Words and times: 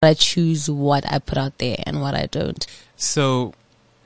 I 0.00 0.14
choose 0.14 0.70
what 0.70 1.10
I 1.10 1.18
put 1.18 1.36
out 1.38 1.58
there 1.58 1.76
and 1.84 2.00
what 2.00 2.14
I 2.14 2.26
don't. 2.26 2.64
So, 2.96 3.52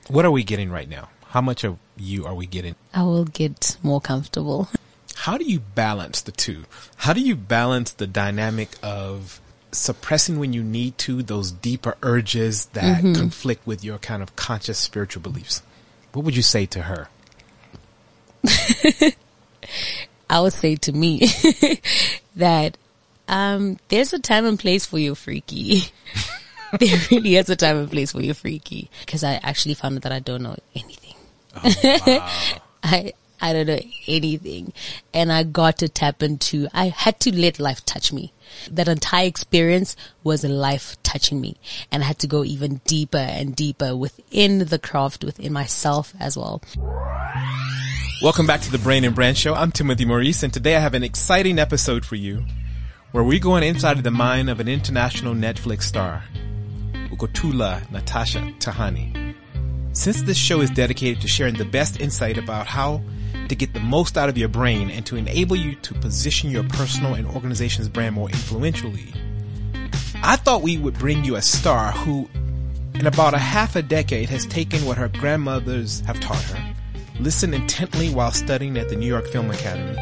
what 0.07 0.25
are 0.25 0.31
we 0.31 0.43
getting 0.43 0.71
right 0.71 0.89
now? 0.89 1.09
How 1.27 1.41
much 1.41 1.63
of 1.63 1.77
you 1.97 2.25
are 2.25 2.33
we 2.33 2.47
getting? 2.47 2.73
I 2.95 3.03
will 3.03 3.25
get 3.25 3.77
more 3.83 4.01
comfortable. 4.01 4.69
How 5.15 5.37
do 5.37 5.45
you 5.45 5.59
balance 5.59 6.21
the 6.21 6.31
two? 6.31 6.63
How 6.97 7.13
do 7.13 7.21
you 7.21 7.35
balance 7.35 7.91
the 7.91 8.07
dynamic 8.07 8.69
of 8.81 9.39
suppressing 9.71 10.39
when 10.39 10.51
you 10.53 10.63
need 10.63 10.97
to 10.99 11.21
those 11.21 11.51
deeper 11.51 11.95
urges 12.01 12.65
that 12.67 13.03
Mm-hmm. 13.03 13.13
conflict 13.13 13.67
with 13.67 13.83
your 13.83 13.99
kind 13.99 14.23
of 14.23 14.35
conscious 14.35 14.79
spiritual 14.79 15.21
beliefs? 15.21 15.61
What 16.13 16.25
would 16.25 16.35
you 16.35 16.41
say 16.41 16.65
to 16.67 16.81
her? 16.83 17.07
I 20.29 20.39
would 20.39 20.53
say 20.53 20.75
to 20.77 20.91
me 20.91 21.27
that 22.35 22.77
um, 23.27 23.77
there's 23.89 24.13
a 24.13 24.19
time 24.19 24.45
and 24.45 24.59
place 24.59 24.85
for 24.85 24.99
your 24.99 25.15
freaky. 25.15 25.83
there 26.79 26.97
really 27.11 27.35
is 27.35 27.49
a 27.49 27.55
time 27.55 27.77
and 27.77 27.91
place 27.91 28.11
for 28.11 28.21
your 28.21 28.35
freaky. 28.35 28.89
Because 29.05 29.23
I 29.23 29.39
actually 29.43 29.75
found 29.75 29.97
out 29.97 30.03
that 30.03 30.11
I 30.11 30.19
don't 30.19 30.43
know 30.43 30.57
anything. 30.75 31.15
I 32.83 33.13
I 33.39 33.51
don't 33.51 33.67
know 33.67 33.79
anything, 34.07 34.71
and 35.13 35.29
I 35.29 35.43
got 35.43 35.79
to 35.79 35.89
tap 35.89 36.23
into. 36.23 36.69
I 36.73 36.87
had 36.87 37.19
to 37.21 37.35
let 37.35 37.59
life 37.59 37.83
touch 37.83 38.13
me. 38.13 38.31
That 38.71 38.87
entire 38.87 39.27
experience 39.27 39.97
was 40.23 40.45
life 40.45 40.95
touching 41.03 41.41
me, 41.41 41.57
and 41.91 42.03
I 42.03 42.05
had 42.05 42.19
to 42.19 42.27
go 42.27 42.45
even 42.45 42.79
deeper 42.85 43.17
and 43.17 43.53
deeper 43.53 43.97
within 43.97 44.59
the 44.59 44.79
craft, 44.79 45.25
within 45.25 45.51
myself 45.51 46.13
as 46.21 46.37
well. 46.37 46.61
Welcome 48.21 48.47
back 48.47 48.61
to 48.61 48.71
the 48.71 48.79
Brain 48.79 49.03
and 49.03 49.13
Brand 49.13 49.37
Show. 49.37 49.53
I'm 49.53 49.73
Timothy 49.73 50.05
Maurice, 50.05 50.43
and 50.43 50.53
today 50.53 50.77
I 50.77 50.79
have 50.79 50.93
an 50.93 51.03
exciting 51.03 51.59
episode 51.59 52.05
for 52.05 52.15
you 52.15 52.45
where 53.13 53.23
we're 53.23 53.37
going 53.37 53.61
inside 53.61 53.97
of 53.97 54.03
the 54.03 54.09
mind 54.09 54.49
of 54.49 54.59
an 54.59 54.67
international 54.67 55.35
Netflix 55.35 55.83
star, 55.83 56.23
Ukuthula 57.11 57.89
Natasha 57.91 58.39
Thahane. 58.57 59.35
Since 59.91 60.23
this 60.23 60.35
show 60.35 60.61
is 60.61 60.71
dedicated 60.71 61.21
to 61.21 61.27
sharing 61.27 61.53
the 61.53 61.63
best 61.63 62.01
insight 62.01 62.39
about 62.39 62.65
how 62.65 63.03
to 63.49 63.55
get 63.55 63.71
the 63.75 63.79
most 63.79 64.17
out 64.17 64.29
of 64.29 64.37
your 64.39 64.49
brain 64.49 64.89
and 64.89 65.05
to 65.05 65.15
enable 65.15 65.55
you 65.55 65.75
to 65.75 65.93
position 65.93 66.49
your 66.49 66.63
personal 66.63 67.13
and 67.13 67.27
organization's 67.27 67.87
brand 67.87 68.15
more 68.15 68.31
influentially, 68.31 69.13
I 70.23 70.35
thought 70.35 70.63
we 70.63 70.79
would 70.79 70.97
bring 70.97 71.23
you 71.23 71.35
a 71.35 71.41
star 71.43 71.91
who, 71.91 72.27
in 72.95 73.05
about 73.05 73.35
a 73.35 73.39
half 73.39 73.75
a 73.75 73.83
decade, 73.83 74.29
has 74.29 74.47
taken 74.47 74.87
what 74.87 74.97
her 74.97 75.09
grandmothers 75.09 75.99
have 76.07 76.19
taught 76.19 76.41
her, 76.45 76.73
listened 77.19 77.53
intently 77.53 78.09
while 78.09 78.31
studying 78.31 78.75
at 78.75 78.89
the 78.89 78.95
New 78.95 79.05
York 79.05 79.27
Film 79.27 79.51
Academy, 79.51 79.99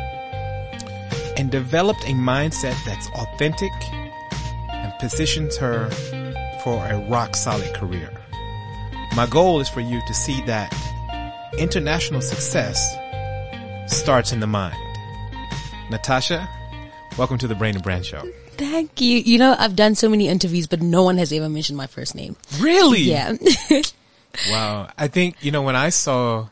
and 1.38 1.52
developed 1.52 2.04
a 2.04 2.14
mindset 2.14 2.78
that's 2.86 3.08
authentic 3.10 3.72
and 4.70 4.94
positions 5.00 5.58
her 5.58 5.90
for 6.64 6.86
a 6.86 7.00
rock 7.10 7.36
solid 7.36 7.74
career. 7.74 8.10
My 9.16 9.26
goal 9.28 9.60
is 9.60 9.70
for 9.70 9.82
you 9.82 10.02
to 10.08 10.14
see 10.14 10.42
that 10.44 10.74
international 11.58 12.22
success 12.22 12.96
starts 13.88 14.32
in 14.32 14.40
the 14.40 14.48
mind. 14.48 14.78
Natasha, 15.90 16.48
welcome 17.18 17.38
to 17.38 17.48
the 17.48 17.56
Brain 17.56 17.76
and 17.76 17.84
Brand 17.84 18.06
Show. 18.06 18.24
Thank 18.58 19.02
you. 19.02 19.18
You 19.18 19.38
know, 19.38 19.56
I've 19.58 19.76
done 19.76 19.96
so 19.96 20.08
many 20.08 20.28
interviews, 20.28 20.68
but 20.68 20.82
no 20.82 21.04
one 21.04 21.18
has 21.18 21.34
ever 21.34 21.50
mentioned 21.50 21.78
my 21.78 21.88
first 21.88 22.16
name. 22.16 22.36
Really? 22.60 23.02
Yeah. 23.02 23.36
Wow. 24.50 24.90
I 24.98 25.08
think, 25.08 25.36
you 25.44 25.52
know, 25.52 25.62
when 25.62 25.76
I 25.76 25.90
saw 25.90 26.48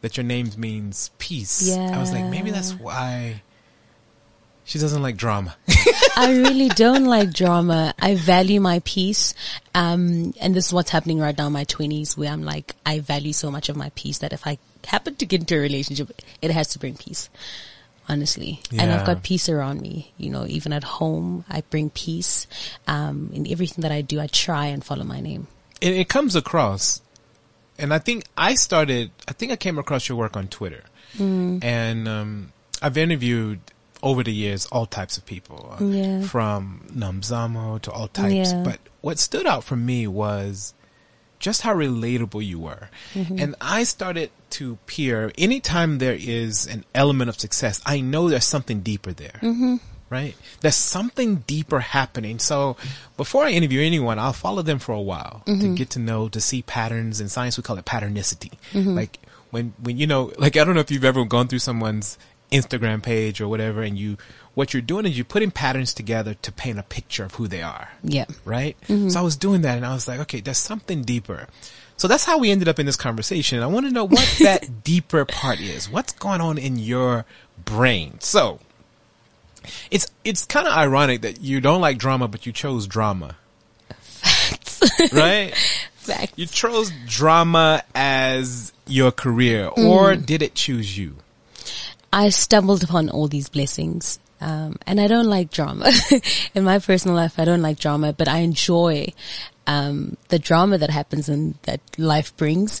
that 0.00 0.16
your 0.16 0.24
name 0.24 0.50
means 0.56 1.10
peace, 1.18 1.66
yeah. 1.68 1.96
I 1.96 1.98
was 1.98 2.12
like, 2.12 2.26
maybe 2.26 2.50
that's 2.50 2.74
why 2.74 3.42
she 4.68 4.78
doesn't 4.78 5.00
like 5.02 5.16
drama. 5.16 5.56
I 6.16 6.30
really 6.44 6.68
don't 6.68 7.04
like 7.06 7.32
drama. 7.32 7.94
I 7.98 8.14
value 8.16 8.60
my 8.60 8.82
peace. 8.84 9.34
Um, 9.74 10.34
and 10.40 10.54
this 10.54 10.66
is 10.66 10.72
what's 10.74 10.90
happening 10.90 11.18
right 11.20 11.36
now 11.36 11.46
in 11.46 11.54
my 11.54 11.64
twenties 11.64 12.16
where 12.18 12.30
I'm 12.30 12.42
like, 12.44 12.76
I 12.84 13.00
value 13.00 13.32
so 13.32 13.50
much 13.50 13.68
of 13.70 13.76
my 13.76 13.90
peace 13.94 14.18
that 14.18 14.32
if 14.34 14.46
I 14.46 14.58
happen 14.86 15.14
to 15.16 15.24
get 15.26 15.40
into 15.40 15.56
a 15.56 15.60
relationship, 15.60 16.10
it 16.42 16.50
has 16.50 16.68
to 16.68 16.78
bring 16.78 16.96
peace. 16.96 17.30
Honestly. 18.10 18.60
And 18.72 18.90
I've 18.92 19.06
got 19.06 19.22
peace 19.22 19.48
around 19.48 19.80
me. 19.80 20.12
You 20.18 20.30
know, 20.30 20.44
even 20.46 20.72
at 20.72 20.84
home, 20.84 21.44
I 21.48 21.62
bring 21.62 21.90
peace. 21.90 22.46
Um, 22.86 23.30
in 23.34 23.46
everything 23.50 23.82
that 23.82 23.92
I 23.92 24.00
do, 24.02 24.20
I 24.20 24.26
try 24.28 24.66
and 24.66 24.84
follow 24.84 25.04
my 25.04 25.20
name. 25.20 25.46
it, 25.80 25.92
it 25.94 26.08
comes 26.08 26.34
across, 26.36 27.00
and 27.78 27.92
I 27.94 27.98
think 27.98 28.24
I 28.36 28.54
started. 28.54 29.10
I 29.28 29.32
think 29.32 29.52
I 29.52 29.56
came 29.56 29.78
across 29.78 30.08
your 30.08 30.16
work 30.18 30.36
on 30.36 30.48
Twitter, 30.48 30.84
Mm. 31.18 31.62
and 31.64 32.06
um, 32.08 32.52
I've 32.82 32.96
interviewed 32.98 33.60
over 34.02 34.22
the 34.22 34.32
years 34.32 34.66
all 34.66 34.86
types 34.86 35.18
of 35.18 35.26
people, 35.26 35.76
uh, 35.80 35.84
Yeah. 35.84 36.22
from 36.22 36.86
Nomzamo 36.94 37.80
to 37.82 37.90
all 37.90 38.08
types. 38.08 38.52
Yeah. 38.52 38.62
But 38.64 38.78
what 39.00 39.18
stood 39.18 39.46
out 39.46 39.64
for 39.64 39.76
me 39.76 40.06
was 40.06 40.74
just 41.38 41.62
how 41.62 41.74
relatable 41.74 42.44
you 42.44 42.58
were, 42.58 42.88
Mm-hmm. 43.14 43.38
and 43.38 43.54
I 43.60 43.84
started 43.84 44.30
to 44.50 44.76
peer. 44.86 45.30
Anytime 45.38 45.98
there 45.98 46.16
is 46.18 46.66
an 46.66 46.84
element 46.94 47.28
of 47.28 47.38
success, 47.38 47.80
I 47.86 48.00
know 48.00 48.28
there's 48.28 48.44
something 48.44 48.80
deeper 48.80 49.12
there. 49.12 49.38
Mm-hmm. 49.42 49.76
Right? 50.10 50.34
There's 50.62 50.74
something 50.74 51.44
deeper 51.46 51.80
happening. 51.80 52.38
So 52.38 52.78
before 53.18 53.44
I 53.44 53.50
interview 53.50 53.82
anyone, 53.82 54.18
I'll 54.18 54.32
follow 54.32 54.62
them 54.62 54.78
for 54.78 54.92
a 54.92 55.00
while 55.02 55.42
Mm-hmm. 55.46 55.60
to 55.60 55.74
get 55.76 55.90
to 55.90 55.98
know, 55.98 56.28
to 56.30 56.40
see 56.40 56.62
patterns. 56.62 57.20
In 57.20 57.28
science, 57.28 57.58
we 57.58 57.62
call 57.62 57.76
it 57.76 57.84
patternicity. 57.84 58.52
Like 58.72 59.18
when, 59.50 59.74
when, 59.82 59.98
you 59.98 60.06
know, 60.06 60.32
like 60.38 60.56
I 60.56 60.64
don't 60.64 60.74
know 60.74 60.80
if 60.80 60.90
you've 60.90 61.04
ever 61.04 61.24
gone 61.26 61.46
through 61.48 61.58
someone's 61.58 62.18
Instagram 62.52 63.02
page 63.02 63.40
or 63.40 63.48
whatever 63.48 63.82
and 63.82 63.98
you, 63.98 64.16
what 64.54 64.72
you're 64.72 64.82
doing 64.82 65.06
is 65.06 65.16
you're 65.16 65.24
putting 65.24 65.50
patterns 65.50 65.94
together 65.94 66.34
to 66.42 66.50
paint 66.52 66.78
a 66.78 66.82
picture 66.82 67.24
of 67.24 67.34
who 67.34 67.46
they 67.46 67.62
are 67.62 67.88
Yeah. 68.02 68.24
right? 68.44 68.76
Mm-hmm. 68.88 69.10
So 69.10 69.20
I 69.20 69.22
was 69.22 69.36
doing 69.36 69.62
that 69.62 69.76
and 69.76 69.86
I 69.86 69.92
was 69.94 70.08
like, 70.08 70.20
okay, 70.20 70.40
there's 70.40 70.58
something 70.58 71.02
deeper. 71.02 71.46
So 71.96 72.06
that's 72.08 72.24
how 72.24 72.38
we 72.38 72.50
ended 72.50 72.68
up 72.68 72.78
in 72.78 72.86
this 72.86 72.96
conversation. 72.96 73.60
I 73.62 73.66
want 73.66 73.86
to 73.86 73.92
know 73.92 74.04
what 74.04 74.36
that 74.40 74.84
deeper 74.84 75.24
part 75.24 75.60
is. 75.60 75.90
What's 75.90 76.12
going 76.12 76.40
on 76.40 76.56
in 76.58 76.78
your 76.78 77.24
brain? 77.64 78.20
So 78.20 78.60
it's, 79.90 80.06
it's 80.24 80.44
kind 80.46 80.66
of 80.66 80.72
ironic 80.72 81.22
that 81.22 81.40
you 81.40 81.60
don't 81.60 81.80
like 81.80 81.98
drama, 81.98 82.28
but 82.28 82.46
you 82.46 82.52
chose 82.52 82.86
drama, 82.86 83.36
Facts. 83.90 84.80
right? 85.12 85.54
Fact. 85.96 86.32
You 86.36 86.46
chose 86.46 86.90
drama 87.06 87.82
as 87.94 88.72
your 88.86 89.10
career 89.12 89.66
or 89.66 90.14
mm. 90.14 90.24
did 90.24 90.40
it 90.42 90.54
choose 90.54 90.96
you? 90.96 91.16
I 92.12 92.30
stumbled 92.30 92.82
upon 92.82 93.10
all 93.10 93.28
these 93.28 93.48
blessings. 93.48 94.18
Um, 94.40 94.76
and 94.86 95.00
I 95.00 95.08
don't 95.08 95.26
like 95.26 95.50
drama. 95.50 95.90
In 96.54 96.64
my 96.64 96.78
personal 96.78 97.16
life, 97.16 97.38
I 97.38 97.44
don't 97.44 97.62
like 97.62 97.80
drama, 97.80 98.12
but 98.12 98.28
I 98.28 98.38
enjoy, 98.38 99.12
um, 99.66 100.16
the 100.28 100.38
drama 100.38 100.78
that 100.78 100.90
happens 100.90 101.28
and 101.28 101.54
that 101.62 101.80
life 101.98 102.36
brings. 102.36 102.80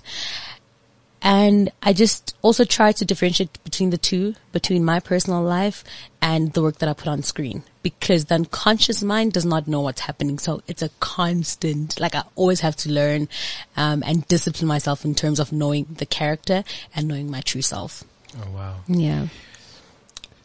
And 1.20 1.72
I 1.82 1.92
just 1.92 2.36
also 2.42 2.64
try 2.64 2.92
to 2.92 3.04
differentiate 3.04 3.62
between 3.64 3.90
the 3.90 3.98
two, 3.98 4.34
between 4.52 4.84
my 4.84 5.00
personal 5.00 5.42
life 5.42 5.82
and 6.22 6.52
the 6.52 6.62
work 6.62 6.78
that 6.78 6.88
I 6.88 6.92
put 6.92 7.08
on 7.08 7.24
screen. 7.24 7.64
Because 7.82 8.26
the 8.26 8.36
unconscious 8.36 9.02
mind 9.02 9.32
does 9.32 9.44
not 9.44 9.66
know 9.66 9.80
what's 9.80 10.02
happening. 10.02 10.38
So 10.38 10.62
it's 10.68 10.82
a 10.82 10.90
constant, 11.00 11.98
like 11.98 12.14
I 12.14 12.22
always 12.36 12.60
have 12.60 12.76
to 12.76 12.90
learn, 12.90 13.28
um, 13.76 14.04
and 14.06 14.28
discipline 14.28 14.68
myself 14.68 15.04
in 15.04 15.16
terms 15.16 15.40
of 15.40 15.52
knowing 15.52 15.86
the 15.90 16.06
character 16.06 16.62
and 16.94 17.08
knowing 17.08 17.30
my 17.30 17.40
true 17.40 17.62
self. 17.62 18.04
Oh, 18.36 18.50
wow. 18.50 18.76
Yeah. 18.86 19.28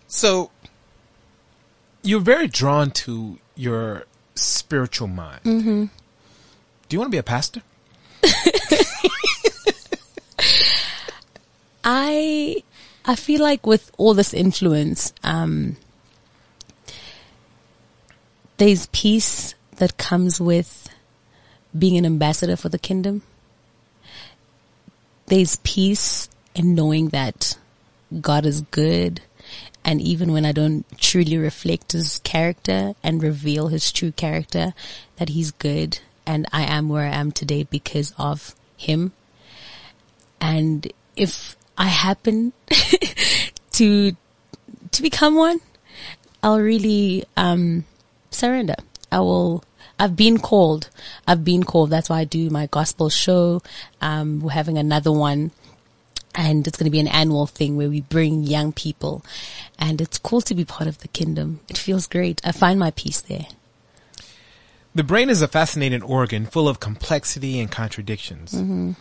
So 0.08 0.52
you're 2.02 2.20
very 2.20 2.48
drawn 2.48 2.92
to 2.92 3.40
your 3.56 4.06
spiritual 4.36 5.08
mind. 5.08 5.44
Mm-hmm. 5.44 5.86
Do 5.86 6.96
you 6.96 7.00
want 7.00 7.12
to 7.12 7.16
be 7.16 7.18
a 7.18 7.24
pastor? 7.24 7.62
I 11.84 12.64
I 13.06 13.16
feel 13.16 13.42
like 13.42 13.66
with 13.66 13.92
all 13.98 14.14
this 14.14 14.34
influence, 14.34 15.14
um, 15.24 15.76
there's 18.58 18.86
peace 18.88 19.56
that 19.78 19.98
comes 19.98 20.40
with 20.40 20.90
being 21.78 21.98
an 21.98 22.06
ambassador 22.06 22.56
for 22.56 22.70
the 22.70 22.80
kingdom. 22.80 23.24
There's 25.26 25.58
peace 25.58 26.30
in 26.56 26.76
knowing 26.76 27.10
that 27.10 27.58
God 28.22 28.46
is 28.46 28.62
good. 28.62 29.22
And 29.86 30.00
even 30.02 30.32
when 30.32 30.46
I 30.46 30.54
don't 30.54 30.86
truly 30.98 31.38
reflect 31.38 31.92
his 31.92 32.20
character 32.24 32.96
and 33.04 33.22
reveal 33.22 33.68
his 33.68 33.92
true 33.92 34.12
character, 34.12 34.74
that 35.18 35.30
he's 35.30 35.52
good 35.52 36.00
and 36.26 36.48
I 36.52 36.64
am 36.64 36.90
where 36.90 37.06
I 37.06 37.16
am 37.16 37.32
today 37.32 37.64
because 37.64 38.14
of 38.18 38.56
him. 38.78 39.12
And 40.40 40.92
if 41.16 41.56
I 41.78 41.88
happen 41.88 42.54
to, 43.72 44.16
to 44.92 45.02
become 45.02 45.36
one, 45.36 45.60
I'll 46.42 46.60
really, 46.60 47.26
um, 47.38 47.86
surrender. 48.32 48.76
I 49.12 49.20
will, 49.20 49.64
I've 50.00 50.16
been 50.16 50.40
called. 50.40 50.90
I've 51.28 51.46
been 51.46 51.64
called. 51.64 51.90
That's 51.90 52.10
why 52.10 52.20
I 52.20 52.24
do 52.26 52.50
my 52.50 52.68
gospel 52.68 53.10
show. 53.10 53.62
Um, 54.02 54.40
we're 54.42 54.52
having 54.52 54.78
another 54.78 55.12
one 55.12 55.52
and 56.36 56.68
it's 56.68 56.78
going 56.78 56.86
to 56.86 56.92
be 56.92 57.00
an 57.00 57.08
annual 57.08 57.48
thing 57.48 57.76
where 57.76 57.90
we 57.90 58.02
bring 58.02 58.44
young 58.44 58.72
people 58.72 59.24
and 59.78 60.02
it's 60.02 60.18
cool 60.18 60.42
to 60.42 60.56
be 60.56 60.66
part 60.66 60.88
of 60.88 61.00
the 61.00 61.08
kingdom. 61.10 61.60
It 61.70 61.78
feels 61.78 62.08
great. 62.08 62.42
I 62.44 62.52
find 62.52 62.80
my 62.80 62.92
peace 62.92 63.22
there. 63.22 63.48
The 64.96 65.04
brain 65.04 65.30
is 65.30 65.42
a 65.42 65.48
fascinating 65.48 66.04
organ 66.04 66.46
full 66.46 66.70
of 66.70 66.80
complexity 66.80 67.60
and 67.60 67.72
contradictions. 67.72 68.54
Mm-hmm. 68.54 68.92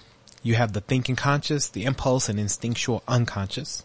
You 0.42 0.54
have 0.54 0.72
the 0.72 0.80
thinking 0.80 1.16
conscious, 1.16 1.68
the 1.68 1.84
impulse 1.84 2.28
and 2.28 2.40
instinctual 2.40 3.02
unconscious. 3.06 3.84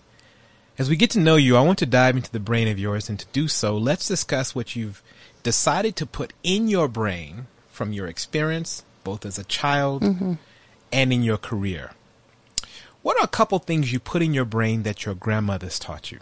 As 0.78 0.90
we 0.90 0.96
get 0.96 1.10
to 1.12 1.20
know 1.20 1.36
you, 1.36 1.58
I 1.58 1.62
want 1.62 1.80
to 1.80 1.86
dive 1.86 2.16
into 2.16 2.32
the 2.32 2.40
brain 2.40 2.68
of 2.68 2.80
yours 2.80 3.10
and 3.10 3.20
to 3.20 3.26
do 3.34 3.48
so, 3.48 3.78
let's 3.78 4.08
discuss 4.08 4.56
what 4.56 4.76
you've 4.76 5.04
decided 5.44 5.96
to 5.98 6.06
put 6.06 6.34
in 6.44 6.68
your 6.68 6.88
brain 6.88 7.48
from 7.68 7.94
your 7.94 8.08
experience, 8.08 8.84
both 9.04 9.26
as 9.26 9.38
a 9.38 9.44
child 9.44 10.04
mm-hmm. 10.04 10.34
and 10.92 11.14
in 11.14 11.24
your 11.24 11.38
career. 11.38 11.92
What 13.08 13.18
are 13.22 13.24
a 13.24 13.28
couple 13.30 13.58
things 13.60 13.94
you 13.94 14.02
put 14.02 14.22
in 14.22 14.34
your 14.34 14.44
brain 14.44 14.84
that 14.84 15.06
your 15.06 15.16
grandmothers 15.16 15.80
taught 15.80 16.12
you? 16.12 16.20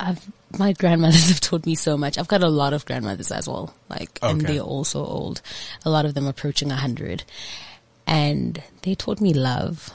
I've, 0.00 0.32
my 0.58 0.72
grandmothers 0.72 1.28
have 1.28 1.38
taught 1.38 1.64
me 1.64 1.76
so 1.76 1.96
much. 1.96 2.18
I've 2.18 2.26
got 2.26 2.42
a 2.42 2.48
lot 2.48 2.72
of 2.72 2.84
grandmothers 2.86 3.30
as 3.30 3.46
well, 3.46 3.72
like, 3.88 4.18
and 4.20 4.40
they're 4.40 4.60
all 4.60 4.82
so 4.82 4.98
old. 4.98 5.42
A 5.84 5.90
lot 5.90 6.04
of 6.04 6.14
them 6.14 6.26
approaching 6.26 6.72
a 6.72 6.74
hundred. 6.74 7.22
And 8.04 8.60
they 8.82 8.96
taught 8.96 9.20
me 9.20 9.32
love. 9.32 9.94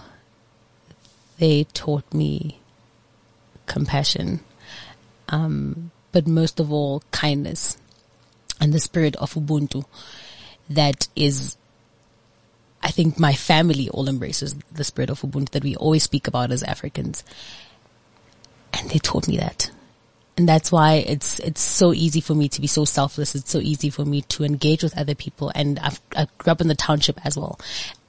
They 1.38 1.66
taught 1.74 2.14
me 2.14 2.62
compassion. 3.66 4.40
Um, 5.28 5.92
but 6.14 6.26
most 6.26 6.62
of 6.62 6.72
all, 6.72 7.04
kindness 7.12 7.78
and 8.62 8.72
the 8.72 8.80
spirit 8.80 9.18
of 9.18 9.34
Ubuntu 9.34 9.84
that 10.70 11.10
is 11.18 11.58
I 12.84 12.92
think 12.92 13.20
my 13.20 13.34
family 13.34 13.90
all 13.90 14.10
embraces 14.10 14.56
the 14.72 14.84
spirit 14.84 15.10
of 15.10 15.22
Ubuntu 15.22 15.50
that 15.52 15.64
we 15.64 15.76
always 15.76 16.04
speak 16.04 16.28
about 16.28 16.52
as 16.52 16.64
Africans. 16.64 17.24
And 18.74 18.90
they 18.90 19.00
taught 19.00 19.28
me 19.28 19.38
that. 19.38 19.72
And 20.38 20.48
that's 20.50 20.72
why 20.72 20.94
it's, 20.94 21.40
it's 21.40 21.62
so 21.62 21.94
easy 21.94 22.22
for 22.22 22.34
me 22.34 22.50
to 22.50 22.62
be 22.62 22.68
so 22.68 22.86
selfless. 22.86 23.36
It's 23.36 23.52
so 23.52 23.60
easy 23.60 23.90
for 23.90 24.06
me 24.06 24.22
to 24.24 24.44
engage 24.44 24.82
with 24.82 24.98
other 24.98 25.14
people. 25.14 25.52
And 25.54 25.78
I've, 25.80 26.02
I 26.16 26.28
grew 26.38 26.52
up 26.52 26.62
in 26.62 26.68
the 26.68 26.76
township 26.76 27.24
as 27.26 27.38
well. 27.38 27.60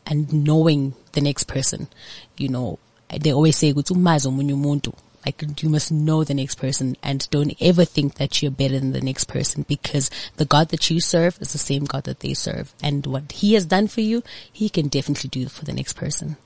And 0.07 0.33
knowing 0.45 0.95
the 1.13 1.21
next 1.21 1.45
person, 1.45 1.89
you 2.37 2.49
know, 2.49 2.79
they 3.11 3.33
always 3.33 3.57
say, 3.57 3.73
Like 5.25 5.43
you 5.63 5.69
must 5.69 5.93
know 5.93 6.25
the 6.25 6.35
next 6.35 6.57
person 6.57 6.97
and 7.03 7.29
don't 7.31 7.55
ever 7.61 7.85
think 7.85 8.15
that 8.15 8.43
you're 8.43 8.51
better 8.51 8.79
than 8.79 8.93
the 8.93 9.01
next 9.01 9.25
person 9.25 9.65
because 9.69 10.11
the 10.37 10.45
God 10.45 10.71
that 10.71 10.91
you 10.91 11.01
serve 11.01 11.41
is 11.41 11.53
the 11.53 11.59
same 11.59 11.85
God 11.85 12.05
that 12.05 12.21
they 12.21 12.35
serve. 12.35 12.75
And 12.83 13.07
what 13.07 13.33
he 13.33 13.55
has 13.55 13.65
done 13.65 13.87
for 13.87 14.01
you, 14.01 14.23
he 14.53 14.69
can 14.69 14.89
definitely 14.89 15.31
do 15.31 15.49
for 15.49 15.65
the 15.65 15.73
next 15.73 15.95
person. 15.95 16.37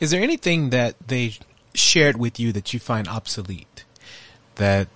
Is 0.00 0.10
there 0.10 0.22
anything 0.22 0.70
that 0.70 0.96
they 1.06 1.34
shared 1.74 2.16
with 2.16 2.40
you 2.40 2.52
that 2.52 2.72
you 2.72 2.80
find 2.80 3.08
obsolete? 3.08 3.84
That 4.56 4.88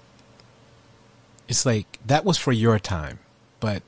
it's 1.49 1.67
like 1.67 1.99
that 2.07 2.25
was 2.25 2.39
for 2.39 2.53
your 2.53 2.79
time, 2.79 3.19
but 3.61 3.83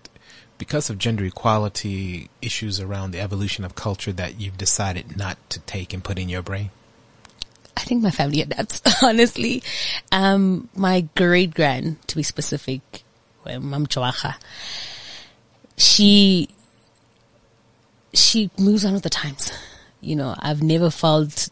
because 0.58 0.90
of 0.90 0.98
gender 0.98 1.24
equality 1.24 2.30
issues 2.40 2.80
around 2.80 3.10
the 3.10 3.20
evolution 3.20 3.64
of 3.64 3.74
culture 3.74 4.12
that 4.12 4.40
you've 4.40 4.56
decided 4.56 5.16
not 5.16 5.36
to 5.50 5.58
take 5.60 5.92
and 5.92 6.04
put 6.04 6.18
in 6.18 6.28
your 6.28 6.42
brain? 6.42 6.70
I 7.76 7.80
think 7.80 8.02
my 8.02 8.10
family 8.10 8.42
adapts, 8.42 8.82
honestly. 9.02 9.62
Um, 10.10 10.68
my 10.74 11.02
great 11.16 11.54
grand, 11.54 12.06
to 12.08 12.16
be 12.16 12.22
specific, 12.22 12.80
Mam 13.44 13.86
Chwacha, 13.86 14.34
she, 15.76 16.48
she 18.12 18.50
moves 18.58 18.84
on 18.84 18.94
with 18.94 19.02
the 19.02 19.10
times. 19.10 19.52
You 20.00 20.16
know, 20.16 20.34
I've 20.38 20.62
never 20.62 20.90
felt, 20.90 21.48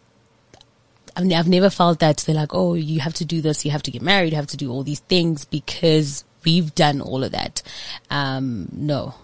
I've, 1.17 1.33
I've 1.33 1.49
never 1.49 1.71
felt 1.71 2.01
that 2.01 2.19
they're 2.19 2.35
like, 2.35 2.55
oh, 2.55 2.75
you 2.75 3.01
have 3.01 3.15
to 3.15 3.25
do 3.25 3.41
this, 3.41 3.65
you 3.65 3.71
have 3.71 3.83
to 3.85 3.91
get 3.91 4.03
married, 4.03 4.33
you 4.33 4.37
have 4.37 4.47
to 4.49 4.57
do 4.57 4.71
all 4.71 4.83
these 4.83 5.01
things 5.01 5.45
because 5.45 6.25
we've 6.45 6.75
done 6.75 7.01
all 7.01 7.25
of 7.25 7.33
that. 7.33 7.63
Um, 8.11 8.69
no, 8.73 9.15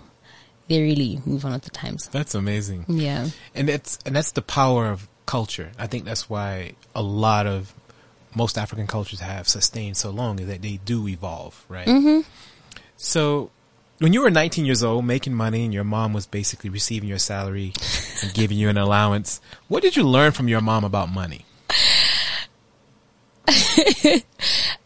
they 0.68 0.82
really 0.82 1.20
move 1.24 1.44
on 1.44 1.52
with 1.52 1.62
the 1.62 1.70
times. 1.70 2.08
That's 2.08 2.34
amazing. 2.34 2.86
Yeah. 2.88 3.28
And 3.54 3.70
it's 3.70 3.98
and 4.04 4.14
that's 4.14 4.32
the 4.32 4.42
power 4.42 4.90
of 4.90 5.08
culture. 5.26 5.72
I 5.78 5.86
think 5.86 6.04
that's 6.04 6.30
why 6.30 6.72
a 6.94 7.02
lot 7.02 7.46
of 7.46 7.74
most 8.34 8.58
African 8.58 8.86
cultures 8.86 9.20
have 9.20 9.48
sustained 9.48 9.96
so 9.96 10.10
long 10.10 10.38
is 10.38 10.46
that 10.46 10.62
they 10.62 10.78
do 10.84 11.08
evolve, 11.08 11.64
right? 11.68 11.86
Mm-hmm. 11.86 12.20
So 12.96 13.50
when 13.98 14.12
you 14.12 14.20
were 14.20 14.30
19 14.30 14.64
years 14.66 14.82
old, 14.84 15.04
making 15.04 15.34
money, 15.34 15.64
and 15.64 15.72
your 15.72 15.84
mom 15.84 16.12
was 16.12 16.26
basically 16.26 16.70
receiving 16.70 17.08
your 17.08 17.18
salary 17.18 17.72
and 18.22 18.32
giving 18.34 18.58
you 18.58 18.68
an 18.68 18.76
allowance, 18.76 19.40
what 19.68 19.82
did 19.82 19.96
you 19.96 20.06
learn 20.06 20.32
from 20.32 20.48
your 20.48 20.60
mom 20.60 20.84
about 20.84 21.10
money? 21.10 21.46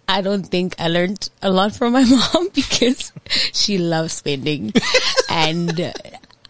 I 0.09 0.23
don't 0.23 0.45
think 0.45 0.75
I 0.79 0.89
learned 0.89 1.29
a 1.43 1.51
lot 1.51 1.75
from 1.75 1.93
my 1.93 2.05
mom 2.35 2.49
because 2.55 3.13
she 3.53 3.79
loves 3.79 4.13
spending 4.13 4.73
and 5.29 5.93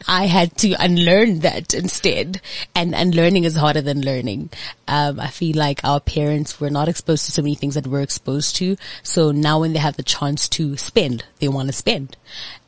I 0.09 0.27
had 0.27 0.57
to 0.59 0.73
unlearn 0.73 1.41
that 1.41 1.75
instead. 1.75 2.41
And 2.75 2.95
unlearning 2.95 3.45
is 3.45 3.57
harder 3.57 3.81
than 3.81 4.03
learning. 4.03 4.51
Um, 4.89 5.21
I 5.21 5.29
feel 5.29 5.57
like 5.57 5.81
our 5.85 6.01
parents 6.01 6.61
were 6.61 6.71
not 6.71 6.89
exposed 6.89 7.27
to 7.27 7.33
so 7.33 7.43
many 7.43 7.55
things 7.55 7.75
that 7.75 7.87
we're 7.87 8.01
exposed 8.01 8.57
to. 8.57 8.77
So 9.03 9.31
now 9.31 9.61
when 9.61 9.73
they 9.73 9.79
have 9.79 9.97
the 9.97 10.03
chance 10.03 10.49
to 10.51 10.77
spend, 10.77 11.25
they 11.39 11.49
want 11.49 11.69
to 11.69 11.73
spend. 11.73 12.17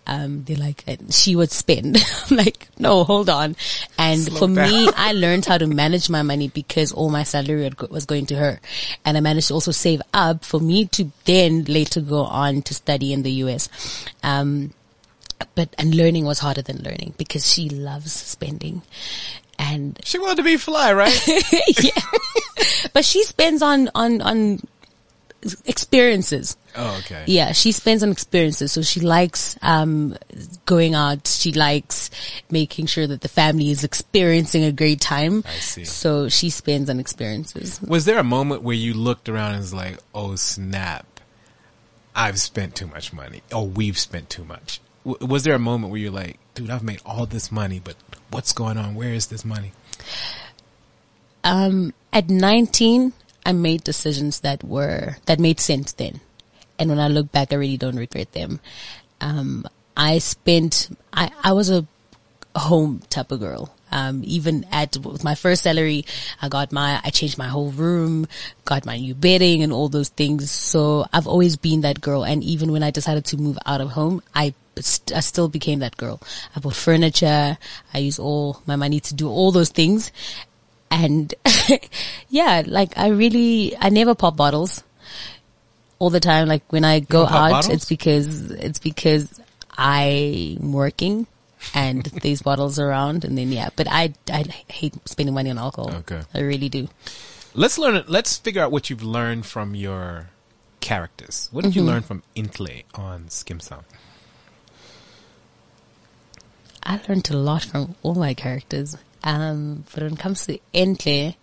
Um, 0.04 0.42
they're 0.44 0.56
like, 0.56 0.82
uh, 0.88 0.96
she 1.10 1.36
would 1.36 1.52
spend. 1.52 1.96
I'm 2.30 2.36
like, 2.36 2.68
no, 2.78 3.04
hold 3.04 3.28
on. 3.30 3.56
And 3.98 4.20
Slow 4.20 4.38
for 4.40 4.48
me. 4.48 4.88
I 4.96 5.12
learned 5.12 5.44
how 5.46 5.58
to 5.58 5.66
manage 5.66 6.10
my 6.10 6.22
money 6.22 6.48
because 6.48 6.92
all 6.92 7.08
my 7.08 7.22
salary 7.22 7.70
was 7.88 8.06
going 8.06 8.26
to 8.26 8.36
her. 8.36 8.60
And 9.04 9.16
I 9.16 9.20
managed 9.20 9.48
to 9.48 9.54
also 9.54 9.70
save 9.70 10.02
up 10.12 10.44
for 10.44 10.60
me 10.60 10.86
to 10.86 11.12
then 11.24 11.64
later 11.64 12.00
go 12.00 12.24
on 12.24 12.62
to 12.62 12.74
study 12.74 13.12
in 13.12 13.22
the 13.22 13.30
US. 13.44 13.68
Um, 14.22 14.72
but, 15.54 15.74
and 15.78 15.94
learning 15.94 16.24
was 16.24 16.38
harder 16.38 16.62
than 16.62 16.78
learning 16.82 17.14
because 17.18 17.50
she 17.50 17.68
loves 17.68 18.12
spending. 18.12 18.82
And, 19.58 19.98
She 20.04 20.18
wanted 20.18 20.38
to 20.38 20.42
be 20.42 20.56
fly, 20.56 20.92
right? 20.92 21.28
yeah. 21.82 21.90
but 22.92 23.04
she 23.04 23.22
spends 23.24 23.62
on, 23.62 23.90
on, 23.94 24.20
on 24.20 24.60
experiences. 25.64 26.56
oh, 26.76 26.98
okay. 27.00 27.24
Yeah, 27.26 27.52
she 27.52 27.72
spends 27.72 28.02
on 28.02 28.10
experiences. 28.10 28.72
So 28.72 28.82
she 28.82 29.00
likes 29.00 29.56
um 29.62 30.16
going 30.66 30.94
out. 30.94 31.26
She 31.26 31.52
likes 31.52 32.10
making 32.50 32.86
sure 32.86 33.06
that 33.06 33.20
the 33.22 33.28
family 33.28 33.70
is 33.70 33.84
experiencing 33.84 34.64
a 34.64 34.72
great 34.72 35.00
time. 35.00 35.42
I 35.46 35.52
see. 35.54 35.84
So 35.84 36.28
she 36.28 36.50
spends 36.50 36.88
on 36.88 37.00
experiences. 37.00 37.80
Was 37.82 38.04
there 38.04 38.18
a 38.18 38.24
moment 38.24 38.62
where 38.62 38.76
you 38.76 38.94
looked 38.94 39.28
around 39.28 39.52
and 39.52 39.60
was 39.60 39.74
like, 39.74 39.98
"Oh 40.14 40.36
snap, 40.36 41.06
I've 42.14 42.38
spent 42.38 42.74
too 42.76 42.86
much 42.86 43.12
money. 43.12 43.42
Oh, 43.50 43.64
we've 43.64 43.98
spent 43.98 44.30
too 44.30 44.44
much." 44.44 44.80
W- 45.04 45.26
was 45.26 45.44
there 45.44 45.54
a 45.54 45.58
moment 45.58 45.90
where 45.90 46.00
you're 46.00 46.12
like, 46.12 46.38
"Dude, 46.54 46.70
I've 46.70 46.82
made 46.82 47.00
all 47.04 47.26
this 47.26 47.50
money, 47.50 47.80
but 47.82 47.96
what's 48.30 48.52
going 48.52 48.78
on? 48.78 48.94
Where 48.94 49.12
is 49.12 49.26
this 49.26 49.44
money?" 49.44 49.72
Um 51.44 51.92
at 52.12 52.28
19, 52.28 53.12
I 53.44 53.52
made 53.52 53.84
decisions 53.84 54.40
that 54.40 54.62
were 54.62 55.16
that 55.26 55.40
made 55.40 55.60
sense 55.60 55.92
then. 55.92 56.20
And 56.78 56.90
when 56.90 57.00
I 57.00 57.08
look 57.08 57.32
back, 57.32 57.52
I 57.52 57.56
really 57.56 57.76
don't 57.76 57.96
regret 57.96 58.32
them. 58.32 58.60
Um 59.20 59.66
I 59.96 60.18
spent 60.18 60.96
I 61.12 61.30
I 61.42 61.52
was 61.52 61.70
a 61.70 61.86
home 62.56 63.02
type 63.08 63.32
of 63.32 63.40
girl. 63.40 63.74
Um, 63.90 64.22
even 64.24 64.64
at 64.72 64.96
with 64.96 65.22
my 65.22 65.34
first 65.34 65.62
salary, 65.62 66.06
I 66.40 66.48
got 66.48 66.72
my, 66.72 67.00
I 67.04 67.10
changed 67.10 67.36
my 67.36 67.48
whole 67.48 67.70
room, 67.70 68.26
got 68.64 68.86
my 68.86 68.96
new 68.96 69.14
bedding 69.14 69.62
and 69.62 69.70
all 69.70 69.90
those 69.90 70.08
things. 70.08 70.50
So 70.50 71.04
I've 71.12 71.26
always 71.26 71.56
been 71.56 71.82
that 71.82 72.00
girl. 72.00 72.24
And 72.24 72.42
even 72.42 72.72
when 72.72 72.82
I 72.82 72.90
decided 72.90 73.26
to 73.26 73.36
move 73.36 73.58
out 73.66 73.82
of 73.82 73.90
home, 73.90 74.22
I, 74.34 74.54
I 74.76 75.20
still 75.20 75.48
became 75.48 75.80
that 75.80 75.96
girl. 75.96 76.20
I 76.56 76.60
bought 76.60 76.74
furniture. 76.74 77.58
I 77.92 77.98
use 77.98 78.18
all 78.18 78.62
my 78.66 78.76
money 78.76 79.00
to 79.00 79.14
do 79.14 79.28
all 79.28 79.52
those 79.52 79.68
things. 79.68 80.10
And 80.90 81.34
yeah, 82.28 82.62
like 82.66 82.96
I 82.96 83.08
really, 83.08 83.76
I 83.78 83.88
never 83.90 84.14
pop 84.14 84.36
bottles 84.36 84.82
all 85.98 86.10
the 86.10 86.20
time. 86.20 86.48
Like 86.48 86.70
when 86.72 86.84
I 86.84 87.00
go 87.00 87.22
out, 87.24 87.50
bottles? 87.50 87.68
it's 87.68 87.84
because, 87.84 88.50
it's 88.50 88.78
because 88.78 89.40
I'm 89.76 90.72
working 90.72 91.26
and 91.74 92.04
these 92.22 92.42
bottles 92.42 92.78
around 92.78 93.24
and 93.24 93.36
then 93.36 93.52
yeah, 93.52 93.70
but 93.76 93.86
I, 93.90 94.14
I 94.30 94.44
hate 94.68 94.94
spending 95.06 95.34
money 95.34 95.50
on 95.50 95.58
alcohol. 95.58 95.92
Okay. 96.00 96.22
I 96.34 96.40
really 96.40 96.68
do. 96.68 96.88
Let's 97.54 97.76
learn. 97.78 98.02
Let's 98.08 98.38
figure 98.38 98.62
out 98.62 98.72
what 98.72 98.88
you've 98.88 99.02
learned 99.02 99.44
from 99.44 99.74
your 99.74 100.30
characters. 100.80 101.48
What 101.52 101.64
did 101.64 101.76
you 101.76 101.82
mm-hmm. 101.82 101.90
learn 101.90 102.02
from 102.02 102.22
Intle 102.34 102.84
on 102.94 103.24
Skeem 103.24 103.58
Saam? 103.60 103.84
I 106.82 107.00
learned 107.08 107.30
a 107.30 107.36
lot 107.36 107.64
from 107.64 107.94
all 108.02 108.14
my 108.14 108.34
characters. 108.34 108.96
Um, 109.24 109.84
but 109.94 110.02
when 110.02 110.14
it 110.14 110.18
comes 110.18 110.46
to 110.46 110.58
Entle, 110.74 111.36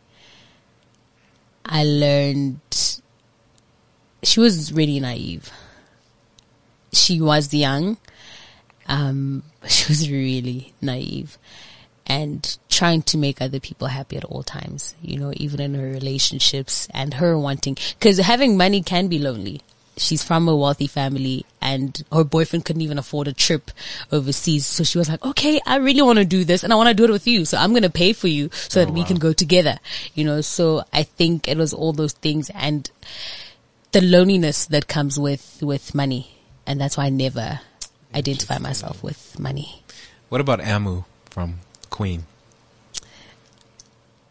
I 1.65 1.83
learned 1.83 2.59
she 4.23 4.39
was 4.39 4.73
really 4.73 4.99
naive. 4.99 5.51
She 6.91 7.21
was 7.21 7.53
young. 7.53 7.97
Um, 8.87 9.43
but 9.61 9.71
she 9.71 9.91
was 9.91 10.09
really 10.11 10.73
naive 10.81 11.37
and 12.09 12.57
trying 12.69 13.03
to 13.03 13.17
make 13.17 13.39
other 13.39 13.59
people 13.59 13.87
happy 13.87 14.17
at 14.17 14.25
all 14.25 14.41
times, 14.41 14.95
you 15.01 15.17
know, 15.19 15.31
even 15.37 15.61
in 15.61 15.75
her 15.75 15.91
relationships 15.91 16.87
and 16.91 17.13
her 17.13 17.37
wanting, 17.37 17.77
cause 18.01 18.17
having 18.17 18.57
money 18.57 18.81
can 18.81 19.07
be 19.07 19.19
lonely. 19.19 19.61
She's 19.99 20.23
from 20.23 20.47
a 20.47 20.55
wealthy 20.55 20.87
family 20.87 21.45
and 21.61 22.01
her 22.11 22.23
boyfriend 22.23 22.65
couldn't 22.65 22.81
even 22.81 22.97
afford 22.97 23.27
a 23.27 23.33
trip 23.33 23.71
overseas. 24.11 24.65
So 24.65 24.83
she 24.83 24.97
was 24.97 25.09
like, 25.09 25.23
okay, 25.25 25.59
I 25.65 25.77
really 25.77 26.01
want 26.01 26.19
to 26.19 26.25
do 26.25 26.43
this 26.43 26.63
and 26.63 26.71
I 26.71 26.75
want 26.75 26.89
to 26.89 26.95
do 26.95 27.03
it 27.03 27.11
with 27.11 27.27
you. 27.27 27.45
So 27.45 27.57
I'm 27.57 27.71
going 27.71 27.83
to 27.83 27.89
pay 27.89 28.13
for 28.13 28.27
you 28.27 28.49
so 28.53 28.83
that 28.83 28.93
we 28.93 29.01
wow. 29.01 29.07
can 29.07 29.17
go 29.17 29.33
together, 29.33 29.79
you 30.13 30.23
know? 30.23 30.41
So 30.41 30.83
I 30.93 31.03
think 31.03 31.47
it 31.47 31.57
was 31.57 31.73
all 31.73 31.93
those 31.93 32.13
things 32.13 32.49
and 32.51 32.89
the 33.91 34.01
loneliness 34.01 34.65
that 34.67 34.87
comes 34.87 35.19
with, 35.19 35.59
with 35.61 35.93
money. 35.93 36.35
And 36.65 36.79
that's 36.79 36.97
why 36.97 37.05
I 37.05 37.09
never 37.09 37.59
identify 38.13 38.57
myself 38.57 39.03
with 39.03 39.39
money. 39.39 39.83
What 40.29 40.41
about 40.41 40.61
Amo 40.61 41.05
from 41.29 41.59
Queen? 41.89 42.25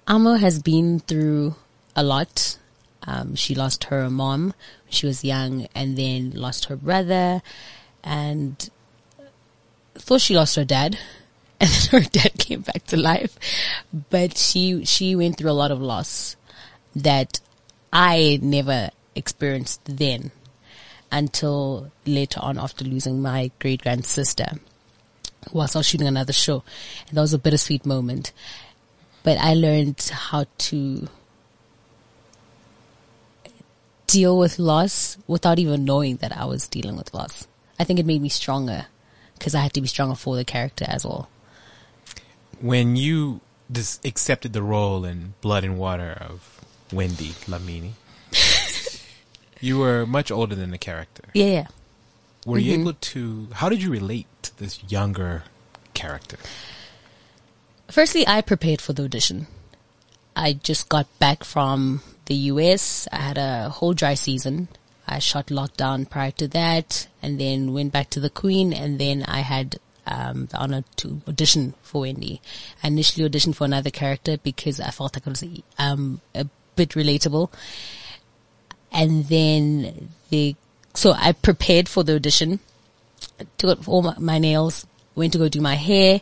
Amo 0.06 0.34
has 0.34 0.62
been 0.62 1.00
through 1.00 1.56
a 1.94 2.02
lot. 2.02 2.58
Um, 3.02 3.34
she 3.34 3.54
lost 3.54 3.84
her 3.84 4.08
mom 4.08 4.54
she 4.88 5.06
was 5.06 5.24
young 5.24 5.66
and 5.74 5.96
then 5.96 6.30
lost 6.30 6.66
her 6.66 6.76
brother 6.76 7.42
and 8.02 8.70
thought 9.94 10.20
she 10.20 10.34
lost 10.34 10.56
her 10.56 10.64
dad 10.64 10.98
and 11.60 11.70
then 11.70 12.02
her 12.02 12.08
dad 12.08 12.32
came 12.38 12.60
back 12.62 12.84
to 12.86 12.96
life. 12.96 13.38
But 14.10 14.36
she, 14.36 14.84
she 14.84 15.16
went 15.16 15.38
through 15.38 15.50
a 15.50 15.52
lot 15.52 15.70
of 15.70 15.80
loss 15.80 16.36
that 16.94 17.40
I 17.92 18.38
never 18.42 18.90
experienced 19.14 19.80
then 19.84 20.30
until 21.10 21.90
later 22.06 22.40
on 22.42 22.58
after 22.58 22.84
losing 22.84 23.22
my 23.22 23.50
great 23.58 23.82
grand 23.82 24.04
sister 24.04 24.58
whilst 25.52 25.74
I 25.74 25.80
was 25.80 25.86
shooting 25.86 26.06
another 26.06 26.32
show. 26.32 26.62
And 27.08 27.16
that 27.16 27.22
was 27.22 27.32
a 27.32 27.38
bittersweet 27.38 27.86
moment. 27.86 28.32
But 29.22 29.38
I 29.38 29.54
learned 29.54 30.00
how 30.12 30.46
to 30.58 31.08
deal 34.08 34.36
with 34.36 34.58
loss 34.58 35.16
without 35.28 35.60
even 35.60 35.84
knowing 35.84 36.16
that 36.16 36.36
I 36.36 36.46
was 36.46 36.66
dealing 36.66 36.96
with 36.96 37.14
loss. 37.14 37.46
I 37.78 37.84
think 37.84 38.00
it 38.00 38.06
made 38.06 38.20
me 38.20 38.28
stronger 38.28 38.86
because 39.34 39.54
I 39.54 39.60
had 39.60 39.72
to 39.74 39.80
be 39.80 39.86
stronger 39.86 40.16
for 40.16 40.34
the 40.34 40.44
character 40.44 40.84
as 40.88 41.04
well. 41.04 41.28
When 42.60 42.96
you 42.96 43.40
just 43.70 44.04
accepted 44.04 44.52
the 44.52 44.62
role 44.62 45.04
in 45.04 45.34
Blood 45.40 45.62
and 45.62 45.78
Water 45.78 46.18
of 46.20 46.64
Wendy 46.92 47.28
Dhlamini, 47.28 47.92
you 49.60 49.78
were 49.78 50.06
much 50.06 50.32
older 50.32 50.56
than 50.56 50.72
the 50.72 50.78
character. 50.78 51.24
Yeah, 51.34 51.46
yeah. 51.46 51.66
Were 52.46 52.58
you 52.58 52.72
mm-hmm. 52.72 52.80
able 52.80 52.92
to, 52.94 53.48
how 53.52 53.68
did 53.68 53.82
you 53.82 53.90
relate 53.90 54.26
to 54.42 54.58
this 54.58 54.82
younger 54.88 55.44
character? 55.92 56.38
Firstly, 57.88 58.26
I 58.26 58.40
prepared 58.40 58.80
for 58.80 58.94
the 58.94 59.04
audition. 59.04 59.46
I 60.34 60.54
just 60.54 60.88
got 60.88 61.06
back 61.18 61.44
from 61.44 62.02
the 62.28 62.34
US. 62.52 63.08
I 63.10 63.16
had 63.16 63.38
a 63.38 63.70
whole 63.70 63.94
dry 63.94 64.14
season. 64.14 64.68
I 65.06 65.18
shot 65.18 65.46
lockdown 65.46 66.08
prior 66.08 66.30
to 66.32 66.46
that 66.48 67.08
and 67.22 67.40
then 67.40 67.72
went 67.72 67.92
back 67.92 68.10
to 68.10 68.20
the 68.20 68.30
Queen 68.30 68.72
and 68.72 68.98
then 68.98 69.24
I 69.24 69.40
had 69.40 69.80
um, 70.06 70.46
the 70.46 70.58
honor 70.58 70.84
to 70.96 71.20
audition 71.26 71.74
for 71.82 72.02
Wendy. 72.02 72.40
I 72.82 72.88
initially 72.88 73.28
auditioned 73.28 73.56
for 73.56 73.64
another 73.64 73.90
character 73.90 74.36
because 74.36 74.80
I 74.80 74.90
felt 74.90 75.16
like 75.16 75.26
it 75.26 75.30
was 75.30 75.44
um, 75.78 76.20
a 76.34 76.46
bit 76.76 76.90
relatable. 76.90 77.50
And 78.92 79.24
then 79.26 80.10
the, 80.28 80.54
so 80.94 81.12
I 81.12 81.32
prepared 81.32 81.88
for 81.88 82.04
the 82.04 82.14
audition, 82.14 82.60
took 83.56 83.78
off 83.78 83.88
all 83.88 84.02
my, 84.02 84.14
my 84.18 84.38
nails, 84.38 84.86
went 85.14 85.32
to 85.32 85.38
go 85.38 85.48
do 85.48 85.60
my 85.60 85.74
hair, 85.74 86.20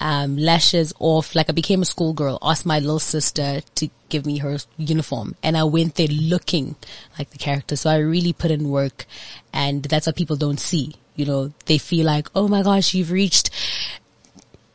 um, 0.00 0.36
lashes 0.36 0.92
off, 0.98 1.34
like 1.34 1.48
I 1.48 1.52
became 1.52 1.82
a 1.82 1.84
schoolgirl, 1.84 2.38
asked 2.42 2.66
my 2.66 2.78
little 2.78 2.98
sister 2.98 3.60
to 3.76 3.88
give 4.08 4.26
me 4.26 4.38
her 4.38 4.58
uniform 4.76 5.34
and 5.42 5.56
I 5.56 5.64
went 5.64 5.96
there 5.96 6.08
looking 6.08 6.76
like 7.18 7.30
the 7.30 7.38
character. 7.38 7.76
So 7.76 7.90
I 7.90 7.96
really 7.96 8.32
put 8.32 8.50
in 8.50 8.68
work 8.68 9.06
and 9.52 9.82
that's 9.84 10.06
what 10.06 10.16
people 10.16 10.36
don't 10.36 10.60
see. 10.60 10.94
You 11.14 11.24
know, 11.24 11.52
they 11.64 11.78
feel 11.78 12.06
like, 12.06 12.28
oh 12.34 12.46
my 12.46 12.62
gosh, 12.62 12.94
you've 12.94 13.10
reached 13.10 13.50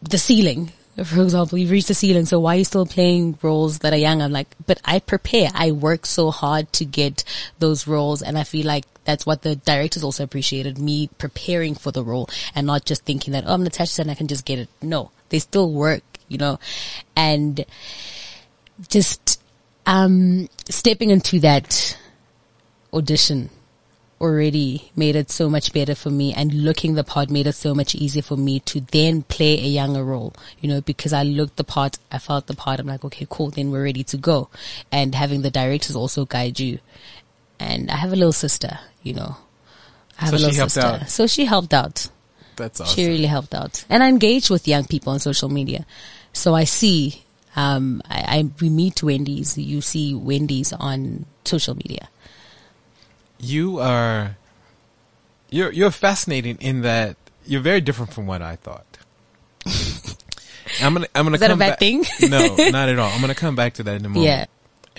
the 0.01 0.17
ceiling. 0.17 0.71
For 1.03 1.21
example, 1.21 1.57
you've 1.57 1.71
reached 1.71 1.87
the 1.87 1.93
ceiling, 1.93 2.25
so 2.25 2.39
why 2.39 2.55
are 2.55 2.59
you 2.59 2.65
still 2.65 2.85
playing 2.85 3.37
roles 3.41 3.79
that 3.79 3.93
are 3.93 3.97
young? 3.97 4.21
I'm 4.21 4.31
like, 4.31 4.47
but 4.65 4.79
I 4.85 4.99
prepare. 4.99 5.49
I 5.53 5.71
work 5.71 6.05
so 6.05 6.31
hard 6.31 6.71
to 6.73 6.85
get 6.85 7.23
those 7.59 7.87
roles 7.87 8.21
and 8.21 8.37
I 8.37 8.43
feel 8.43 8.65
like 8.65 8.85
that's 9.03 9.25
what 9.25 9.41
the 9.41 9.55
directors 9.55 10.03
also 10.03 10.23
appreciated, 10.23 10.77
me 10.77 11.09
preparing 11.17 11.75
for 11.75 11.91
the 11.91 12.03
role 12.03 12.29
and 12.53 12.67
not 12.67 12.85
just 12.85 13.03
thinking 13.03 13.33
that, 13.33 13.45
oh, 13.47 13.53
I'm 13.53 13.63
Natasha 13.63 14.01
and 14.01 14.11
I 14.11 14.15
can 14.15 14.27
just 14.27 14.45
get 14.45 14.59
it. 14.59 14.69
No, 14.81 15.11
they 15.29 15.39
still 15.39 15.71
work, 15.71 16.03
you 16.27 16.37
know, 16.37 16.59
and 17.15 17.65
just, 18.89 19.41
um, 19.85 20.49
stepping 20.69 21.09
into 21.09 21.39
that 21.39 21.97
audition 22.93 23.49
already 24.21 24.91
made 24.95 25.15
it 25.15 25.31
so 25.31 25.49
much 25.49 25.73
better 25.73 25.95
for 25.95 26.11
me 26.11 26.31
and 26.33 26.53
looking 26.53 26.93
the 26.93 27.03
part 27.03 27.29
made 27.29 27.47
it 27.47 27.53
so 27.53 27.73
much 27.73 27.95
easier 27.95 28.21
for 28.21 28.37
me 28.37 28.59
to 28.59 28.81
then 28.91 29.23
play 29.23 29.57
a 29.57 29.67
younger 29.67 30.03
role, 30.03 30.33
you 30.59 30.69
know, 30.69 30.79
because 30.79 31.11
I 31.11 31.23
looked 31.23 31.57
the 31.57 31.63
part, 31.63 31.97
I 32.11 32.19
felt 32.19 32.47
the 32.47 32.53
part, 32.53 32.79
I'm 32.79 32.87
like, 32.87 33.03
okay, 33.03 33.25
cool, 33.29 33.49
then 33.49 33.71
we're 33.71 33.83
ready 33.83 34.03
to 34.05 34.17
go. 34.17 34.49
And 34.91 35.15
having 35.15 35.41
the 35.41 35.49
directors 35.49 35.95
also 35.95 36.25
guide 36.25 36.59
you. 36.59 36.79
And 37.59 37.89
I 37.89 37.95
have 37.95 38.13
a 38.13 38.15
little 38.15 38.31
sister, 38.33 38.79
you 39.03 39.13
know. 39.13 39.37
I 40.19 40.25
have 40.25 40.29
So 40.29 40.35
a 40.35 40.41
little 40.47 40.69
sister. 40.69 41.05
So 41.07 41.27
she 41.27 41.45
helped 41.45 41.73
out. 41.73 42.07
That's 42.55 42.79
awesome. 42.79 42.95
She 42.95 43.07
really 43.07 43.25
helped 43.25 43.55
out. 43.55 43.83
And 43.89 44.03
I 44.03 44.09
engage 44.09 44.49
with 44.49 44.67
young 44.67 44.85
people 44.85 45.13
on 45.13 45.19
social 45.19 45.49
media. 45.49 45.85
So 46.33 46.53
I 46.53 46.65
see, 46.65 47.23
um, 47.55 48.01
I, 48.09 48.37
I, 48.37 48.49
we 48.61 48.69
meet 48.69 49.01
Wendy's, 49.01 49.57
you 49.57 49.81
see 49.81 50.13
Wendy's 50.13 50.73
on 50.73 51.25
social 51.43 51.75
media. 51.75 52.07
You 53.41 53.79
are 53.79 54.37
you're 55.49 55.71
you're 55.71 55.91
fascinating 55.91 56.57
in 56.59 56.81
that 56.81 57.17
you're 57.45 57.61
very 57.61 57.81
different 57.81 58.13
from 58.13 58.27
what 58.27 58.41
I 58.41 58.55
thought. 58.55 58.85
I'm 60.81 60.93
gonna 60.93 61.07
I'm 61.13 61.25
gonna 61.25 61.35
Is 61.35 61.39
that 61.41 61.47
a 61.51 61.53
come 61.53 61.59
bad 61.59 61.69
back- 61.71 61.79
thing? 61.79 62.05
no, 62.29 62.55
not 62.69 62.87
at 62.89 62.97
all. 62.99 63.09
I'm 63.11 63.21
gonna 63.21 63.35
come 63.35 63.55
back 63.55 63.73
to 63.75 63.83
that 63.83 63.95
in 63.97 64.05
a 64.05 64.09
moment. 64.09 64.25
Yeah. 64.25 64.45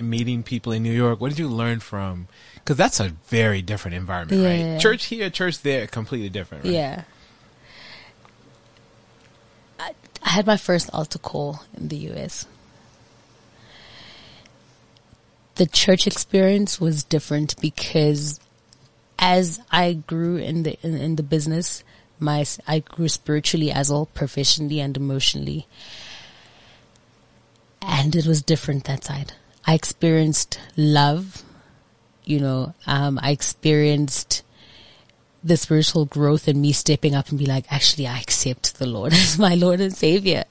Meeting 0.05 0.43
people 0.43 0.73
in 0.73 0.83
New 0.83 0.93
York. 0.93 1.21
What 1.21 1.29
did 1.31 1.39
you 1.39 1.49
learn 1.49 1.81
from? 1.81 2.29
Because 2.55 2.77
that's 2.77 3.01
a 3.01 3.09
very 3.29 3.61
different 3.63 3.95
environment, 3.97 4.41
Yeah. 4.43 4.73
right? 4.73 4.81
Church 4.81 5.07
here, 5.07 5.29
church 5.31 5.63
there, 5.63 5.87
completely 5.87 6.29
different. 6.29 6.65
Right? 6.65 6.73
Yeah. 6.75 7.03
I, 9.79 9.93
I 10.23 10.29
had 10.31 10.47
my 10.47 10.57
first 10.57 10.91
altar 10.93 11.19
call 11.19 11.65
in 11.77 11.89
the 11.89 11.97
US. 12.13 12.47
The 15.57 15.67
church 15.67 16.07
experience 16.07 16.81
was 16.81 17.05
different 17.05 17.61
because 17.61 18.41
as 19.19 19.61
I 19.71 19.95
grew 19.95 20.37
in 20.37 20.63
the 20.65 20.79
in, 20.83 20.97
in 20.97 21.17
the 21.17 21.23
business, 21.23 21.85
my 22.19 22.45
I 22.67 22.81
grew 22.81 23.09
spiritually 23.09 23.71
as 23.71 23.91
well, 23.91 24.07
professionally 24.07 24.81
and 24.81 24.97
emotionally. 24.97 25.67
And 27.81 28.15
it 28.15 28.27
was 28.27 28.43
different 28.43 28.85
that 28.85 29.05
side. 29.05 29.33
I 29.67 29.75
experienced 29.75 30.59
love, 30.77 31.43
you 32.25 32.41
know, 32.41 32.75
um, 32.87 33.19
I 33.23 33.31
experienced 33.31 34.43
the 35.45 35.57
spiritual 35.57 36.05
growth 36.05 36.47
and 36.47 36.61
me 36.63 36.73
stepping 36.73 37.15
up 37.15 37.31
and 37.31 37.39
be 37.39 37.47
like, 37.47 37.65
actually, 37.73 38.07
I 38.07 38.19
accept 38.21 38.79
the 38.79 38.87
Lord 38.87 39.13
as 39.13 39.39
my 39.39 39.55
Lord 39.55 39.81
and 39.81 39.95
Savior. 39.95 40.45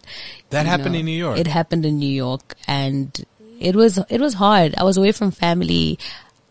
That 0.50 0.63
You 0.63 0.70
happened 0.70 0.93
know, 0.93 1.00
in 1.00 1.05
New 1.05 1.17
York. 1.17 1.39
It 1.39 1.48
happened 1.48 1.86
in 1.86 1.98
New 1.98 2.13
York 2.13 2.55
and 2.67 3.25
it 3.62 3.75
was, 3.75 3.98
it 4.10 4.20
was 4.20 4.34
hard. 4.36 4.74
I 4.77 4.84
was 4.84 4.98
away 4.98 5.12
from 5.12 5.32
family. 5.32 5.98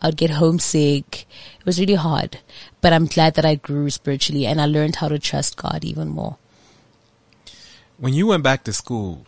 I'd 0.02 0.16
get 0.16 0.30
homesick. 0.30 1.26
It 1.58 1.66
was 1.66 1.78
really 1.78 1.94
hard, 1.94 2.38
but 2.80 2.92
I'm 2.94 3.04
glad 3.06 3.34
that 3.34 3.44
I 3.44 3.56
grew 3.56 3.90
spiritually 3.90 4.46
and 4.46 4.60
I 4.60 4.64
learned 4.66 4.96
how 4.96 5.08
to 5.08 5.18
trust 5.18 5.56
God 5.58 5.84
even 5.84 6.08
more. 6.08 6.38
when 7.98 8.14
you 8.14 8.26
went 8.26 8.42
back 8.42 8.64
to 8.64 8.72
school, 8.72 9.26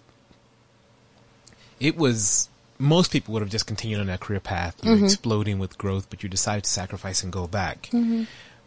it 1.79 1.97
was 1.97 2.49
most 2.79 3.13
people 3.13 3.33
would 3.35 3.43
have 3.43 3.51
just 3.51 3.67
continued 3.67 4.01
on 4.01 4.07
that 4.07 4.21
career 4.21 4.41
path. 4.41 4.77
You're 4.83 4.97
Mm-hmm. 4.97 5.05
exploding 5.05 5.59
with 5.59 5.79
growth, 5.79 6.09
but 6.11 6.23
you 6.23 6.29
decided 6.29 6.65
to 6.65 6.71
sacrifice 6.71 7.23
and 7.23 7.33
go 7.33 7.47
back. 7.47 7.91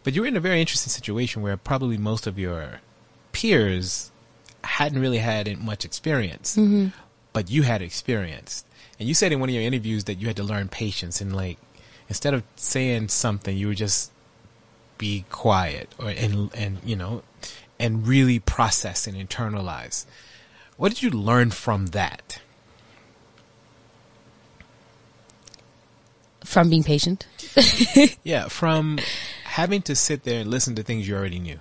But 0.03 0.13
you 0.13 0.21
were 0.21 0.27
in 0.27 0.37
a 0.37 0.39
very 0.39 0.61
interesting 0.61 0.91
situation 0.91 1.41
where 1.41 1.57
probably 1.57 1.97
most 1.97 2.27
of 2.27 2.37
your 2.37 2.81
peers 3.31 4.11
hadn't 4.63 4.99
really 5.01 5.17
had 5.17 5.57
much 5.59 5.83
experience, 5.85 6.55
Mm-hmm. 6.55 6.87
But 7.35 7.51
you 7.51 7.63
had 7.63 7.81
experience. 7.81 8.63
And 8.97 9.09
you 9.09 9.13
said 9.13 9.33
in 9.33 9.41
one 9.41 9.49
of 9.49 9.53
your 9.53 9.61
interviews 9.61 10.05
that 10.05 10.15
you 10.15 10.27
had 10.27 10.37
to 10.37 10.43
learn 10.43 10.69
patience 10.69 11.19
and 11.19 11.35
like 11.35 11.57
instead 12.07 12.33
of 12.33 12.43
saying 12.55 13.09
something, 13.09 13.57
you 13.57 13.67
would 13.67 13.77
just 13.77 14.09
be 14.97 15.25
quiet 15.29 15.93
or 15.99 16.07
and 16.09 16.49
and 16.55 16.77
you 16.85 16.95
know 16.95 17.23
and 17.77 18.07
really 18.07 18.39
process 18.39 19.05
and 19.05 19.17
internalize. 19.17 20.05
What 20.77 20.93
did 20.93 21.03
you 21.03 21.09
learn 21.09 21.51
from 21.51 21.87
that? 21.87 22.41
From 26.45 26.69
being 26.69 26.83
patient. 26.83 27.27
Yeah, 28.23 28.47
from 28.47 28.99
having 29.43 29.81
to 29.83 29.95
sit 29.95 30.23
there 30.23 30.39
and 30.39 30.49
listen 30.49 30.75
to 30.75 30.83
things 30.83 31.05
you 31.05 31.15
already 31.17 31.39
knew. 31.39 31.59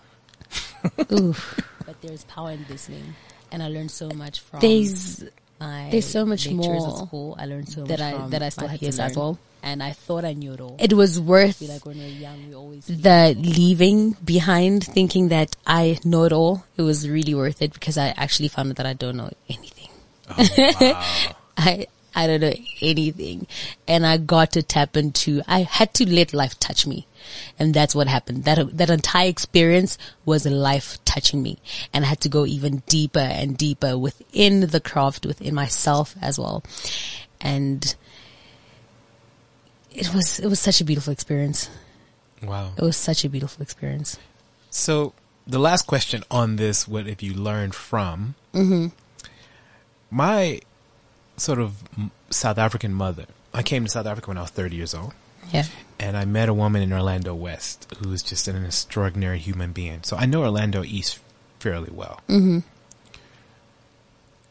Oof. 1.10 1.60
But 1.84 2.00
there's 2.00 2.24
power 2.24 2.52
in 2.52 2.64
listening. 2.68 3.14
And 3.50 3.62
I 3.62 3.68
learned 3.68 3.90
so 3.90 4.08
much 4.10 4.40
from. 4.40 4.60
There's. 4.60 5.24
My 5.64 5.88
There's 5.90 6.06
so 6.06 6.25
much 6.25 6.49
more 6.50 6.76
at 6.76 6.97
school. 7.06 7.37
I 7.38 7.47
learned 7.47 7.68
so 7.68 7.80
much 7.80 7.88
that 7.88 8.00
I 8.00 8.28
that 8.28 8.42
I 8.42 8.49
still 8.50 8.66
my 8.66 8.73
had 8.73 8.80
to 8.80 8.92
learn. 8.92 9.00
as 9.00 9.16
well. 9.16 9.38
And 9.62 9.83
I 9.83 9.92
thought 9.92 10.25
I 10.26 10.35
knew 10.35 10.52
it 10.52 10.61
all. 10.61 10.76
It 10.78 10.92
was 10.92 11.18
worth 11.18 11.62
I 11.62 11.66
like 11.66 11.87
when 11.87 11.97
we're 11.97 12.09
young, 12.09 12.49
we 12.49 12.54
always 12.54 12.87
the 12.87 13.35
leaving 13.38 14.12
behind, 14.23 14.85
thinking 14.85 15.28
that 15.28 15.56
I 15.66 15.99
know 16.04 16.25
it 16.25 16.33
all. 16.33 16.64
It 16.76 16.83
was 16.83 17.09
really 17.09 17.35
worth 17.35 17.62
it 17.62 17.73
because 17.73 17.97
I 17.97 18.12
actually 18.16 18.49
found 18.49 18.71
out 18.71 18.76
that 18.76 18.87
I 18.87 18.92
don't 18.92 19.16
know 19.16 19.30
anything. 19.49 19.88
Oh, 20.28 21.33
I 21.56 21.87
I 22.14 22.26
don't 22.26 22.40
know 22.40 22.54
anything, 22.80 23.47
and 23.88 24.06
I 24.06 24.16
got 24.16 24.52
to 24.52 24.62
tap 24.62 24.97
into. 24.97 25.42
I 25.47 25.62
had 25.62 25.94
to 25.94 26.09
let 26.09 26.33
life 26.33 26.59
touch 26.61 26.87
me, 26.87 27.06
and 27.59 27.75
that's 27.75 27.94
what 27.94 28.06
happened. 28.06 28.44
That 28.44 28.76
that 28.76 28.90
entire 28.90 29.28
experience 29.28 29.99
was 30.25 30.47
life 30.47 30.99
touching 31.04 31.42
me, 31.42 31.59
and 31.92 32.04
I 32.04 32.09
had 32.09 32.21
to 32.21 32.28
go 32.28 32.47
even 32.47 32.83
deeper 32.87 33.18
and 33.18 33.56
deeper 33.56 33.99
within 33.99 34.61
the 34.68 34.80
craft, 34.80 35.26
within 35.26 35.54
myself 35.54 36.14
as 36.21 36.38
well, 36.38 36.62
and 37.40 37.94
it 39.92 40.12
was 40.14 40.38
it 40.38 40.49
was 40.49 40.61
such 40.61 40.80
a 40.80 40.85
beautiful 40.85 41.12
experience. 41.12 41.68
Wow. 42.42 42.73
It 42.76 42.83
was 42.83 42.97
such 42.97 43.25
a 43.25 43.28
beautiful 43.28 43.62
experience. 43.62 44.18
So 44.71 45.14
the 45.47 45.59
last 45.59 45.87
question 45.87 46.25
on 46.30 46.56
this, 46.56 46.88
what 46.88 47.06
have 47.06 47.23
you 47.23 47.35
learned 47.35 47.75
from? 47.75 48.35
Mm-hmm. 48.52 48.88
My 50.11 50.61
sort 51.36 51.58
of 51.58 51.76
South 52.30 52.58
African 52.58 52.92
mother. 52.94 53.26
I 53.52 53.62
came 53.62 53.84
to 53.84 53.90
South 53.90 54.06
Africa 54.06 54.28
when 54.28 54.38
I 54.38 54.42
was 54.42 54.50
30 54.50 54.76
years 54.76 54.94
old. 54.94 55.12
Yeah. 55.52 55.64
and 56.00 56.16
I 56.16 56.24
met 56.24 56.48
a 56.48 56.54
woman 56.54 56.80
in 56.82 56.90
Orlando 56.92 57.34
West 57.34 57.86
who 57.98 58.10
is 58.12 58.22
just 58.22 58.48
an 58.48 58.64
extraordinary 58.64 59.38
human 59.38 59.72
being. 59.72 60.02
So 60.02 60.16
I 60.16 60.24
know 60.24 60.42
Orlando 60.42 60.82
East 60.82 61.18
fairly 61.60 61.90
well. 61.92 62.22
Mm-hmm. 62.28 62.60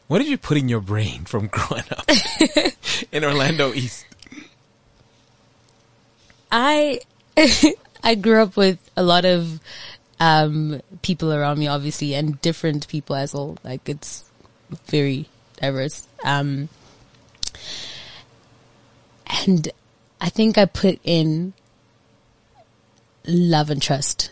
What 0.06 0.18
did 0.18 0.28
you 0.28 0.38
put 0.38 0.56
in 0.56 0.68
your 0.68 0.80
brain 0.80 1.24
from 1.26 1.48
growing 1.48 1.84
up 1.90 2.08
in 3.10 3.24
Orlando 3.24 3.72
East? 3.72 4.06
I 6.52 7.00
I 8.02 8.14
grew 8.14 8.42
up 8.42 8.56
with 8.56 8.78
a 8.96 9.02
lot 9.02 9.24
of 9.24 9.60
um, 10.20 10.80
people 11.02 11.32
around 11.32 11.58
me, 11.58 11.66
obviously, 11.66 12.14
and 12.14 12.40
different 12.40 12.86
people 12.86 13.16
as 13.16 13.34
well. 13.34 13.58
Like 13.64 13.88
it's 13.88 14.24
very 14.86 15.26
diverse. 15.64 16.06
Um, 16.24 16.68
and 19.46 19.68
I 20.20 20.28
think 20.28 20.58
I 20.58 20.66
put 20.66 21.00
in 21.04 21.52
love 23.26 23.70
and 23.70 23.80
trust. 23.80 24.30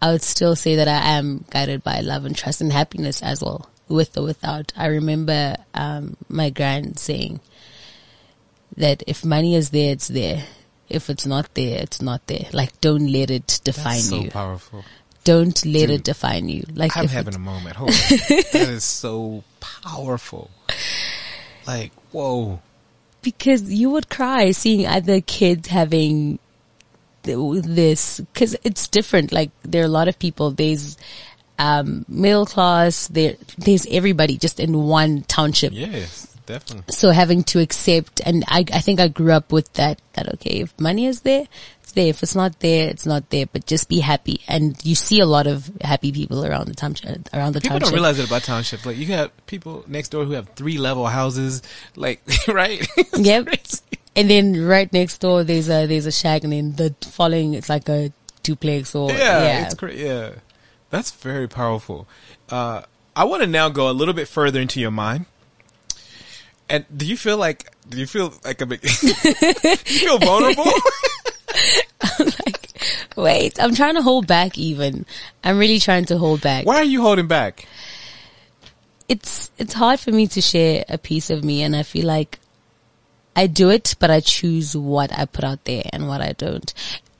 I 0.00 0.12
would 0.12 0.22
still 0.22 0.56
say 0.56 0.76
that 0.76 0.88
I 0.88 1.16
am 1.16 1.44
guided 1.50 1.82
by 1.82 2.00
love 2.00 2.24
and 2.24 2.36
trust 2.36 2.60
and 2.60 2.72
happiness 2.72 3.22
as 3.22 3.42
well, 3.42 3.70
with 3.88 4.16
or 4.18 4.24
without. 4.24 4.72
I 4.76 4.86
remember 4.86 5.56
um, 5.72 6.16
my 6.28 6.50
grand 6.50 6.98
saying 6.98 7.40
that 8.76 9.02
if 9.06 9.24
money 9.24 9.54
is 9.54 9.70
there, 9.70 9.92
it's 9.92 10.08
there. 10.08 10.44
If 10.90 11.08
it's 11.08 11.24
not 11.24 11.54
there, 11.54 11.80
it's 11.80 12.02
not 12.02 12.26
there. 12.26 12.46
Like, 12.52 12.78
don't 12.82 13.10
let 13.10 13.30
it 13.30 13.60
define 13.64 13.94
That's 13.94 14.08
so 14.10 14.16
you. 14.16 14.30
powerful. 14.30 14.84
Don't 15.24 15.64
let 15.66 15.86
Dude, 15.88 15.90
it 15.90 16.04
define 16.04 16.48
you. 16.48 16.64
Like, 16.74 16.96
I'm 16.96 17.08
having 17.08 17.34
a 17.34 17.38
moment. 17.38 17.76
Hold 17.76 17.90
on. 17.90 17.96
that 18.52 18.54
is 18.70 18.84
so 18.84 19.42
powerful. 19.60 20.50
Like, 21.66 21.92
whoa. 22.12 22.60
because 23.22 23.72
you 23.72 23.90
would 23.90 24.08
cry 24.10 24.50
seeing 24.50 24.86
other 24.86 25.20
kids 25.22 25.68
having 25.68 26.38
th- 27.22 27.64
this 27.64 28.20
because 28.20 28.54
it's 28.64 28.86
different 28.88 29.32
like 29.32 29.50
there 29.62 29.80
are 29.82 29.86
a 29.86 29.88
lot 29.88 30.08
of 30.08 30.18
people 30.18 30.50
there's 30.50 30.98
um 31.58 32.04
middle 32.06 32.44
class 32.44 33.08
there 33.08 33.36
there's 33.56 33.86
everybody 33.86 34.36
just 34.36 34.60
in 34.60 34.74
one 34.76 35.22
township 35.22 35.72
Yes, 35.72 36.36
definitely. 36.44 36.92
so 36.92 37.12
having 37.12 37.42
to 37.44 37.60
accept 37.60 38.20
and 38.26 38.44
I, 38.48 38.64
I 38.70 38.80
think 38.80 39.00
I 39.00 39.08
grew 39.08 39.32
up 39.32 39.52
with 39.52 39.72
that 39.74 40.02
that 40.12 40.34
okay 40.34 40.60
if 40.60 40.78
money 40.78 41.06
is 41.06 41.22
there 41.22 41.46
there 41.94 42.08
if 42.08 42.22
it's 42.22 42.34
not 42.34 42.60
there 42.60 42.88
it's 42.88 43.06
not 43.06 43.30
there 43.30 43.46
but 43.46 43.66
just 43.66 43.88
be 43.88 44.00
happy 44.00 44.40
and 44.48 44.76
you 44.84 44.94
see 44.94 45.20
a 45.20 45.26
lot 45.26 45.46
of 45.46 45.70
happy 45.80 46.12
people 46.12 46.44
around 46.44 46.66
the 46.66 46.74
township 46.74 47.28
around 47.32 47.54
the 47.54 47.60
People 47.60 47.80
township 47.80 47.86
don't 47.86 47.94
realize 47.94 48.18
it 48.18 48.26
about 48.26 48.42
townships. 48.42 48.84
Like, 48.84 48.96
you 48.96 49.06
got 49.06 49.32
people 49.46 49.84
next 49.86 50.10
door 50.10 50.24
who 50.24 50.32
have 50.32 50.48
three 50.50 50.78
level 50.78 51.06
houses. 51.06 51.62
Like, 51.96 52.20
right? 52.48 52.86
Yep. 53.16 53.48
And 54.16 54.30
then 54.30 54.64
right 54.64 54.92
next 54.92 55.18
door, 55.18 55.44
there's 55.44 55.68
a 55.68 55.86
there's 55.86 56.06
a 56.06 56.12
shack, 56.12 56.44
and 56.44 56.52
then 56.52 56.76
the 56.76 56.94
following, 57.08 57.54
it's 57.54 57.68
like 57.68 57.88
a 57.88 58.12
duplex 58.42 58.94
or 58.94 59.10
yeah, 59.10 59.16
yeah. 59.16 59.64
it's 59.64 59.74
great. 59.74 59.98
Yeah, 59.98 60.32
that's 60.90 61.10
very 61.10 61.48
powerful. 61.48 62.06
Uh, 62.48 62.82
I 63.16 63.24
want 63.24 63.42
to 63.42 63.48
now 63.48 63.68
go 63.70 63.90
a 63.90 63.92
little 63.92 64.14
bit 64.14 64.28
further 64.28 64.60
into 64.60 64.80
your 64.80 64.90
mind. 64.90 65.26
And 66.68 66.84
do 66.94 67.06
you 67.06 67.16
feel 67.16 67.36
like? 67.36 67.70
Do 67.88 67.98
you 67.98 68.06
feel 68.06 68.34
like 68.44 68.60
a 68.60 68.66
big? 68.66 68.82
you 69.02 69.14
feel 69.14 70.18
vulnerable? 70.18 70.64
Like, 72.18 72.68
wait, 73.16 73.60
I'm 73.60 73.74
trying 73.74 73.94
to 73.94 74.02
hold 74.02 74.26
back. 74.26 74.58
Even 74.58 75.06
I'm 75.42 75.58
really 75.58 75.78
trying 75.78 76.04
to 76.06 76.18
hold 76.18 76.40
back. 76.42 76.66
Why 76.66 76.76
are 76.76 76.84
you 76.84 77.02
holding 77.02 77.26
back? 77.26 77.66
It's 79.08 79.50
it's 79.58 79.74
hard 79.74 80.00
for 80.00 80.10
me 80.12 80.26
to 80.28 80.40
share 80.40 80.84
a 80.88 80.98
piece 80.98 81.30
of 81.30 81.44
me, 81.44 81.62
and 81.62 81.74
I 81.74 81.82
feel 81.82 82.06
like 82.06 82.38
I 83.36 83.46
do 83.46 83.70
it, 83.70 83.94
but 83.98 84.10
I 84.10 84.20
choose 84.20 84.76
what 84.76 85.16
I 85.16 85.24
put 85.24 85.44
out 85.44 85.64
there 85.64 85.84
and 85.92 86.08
what 86.08 86.20
I 86.20 86.32
don't, 86.32 86.72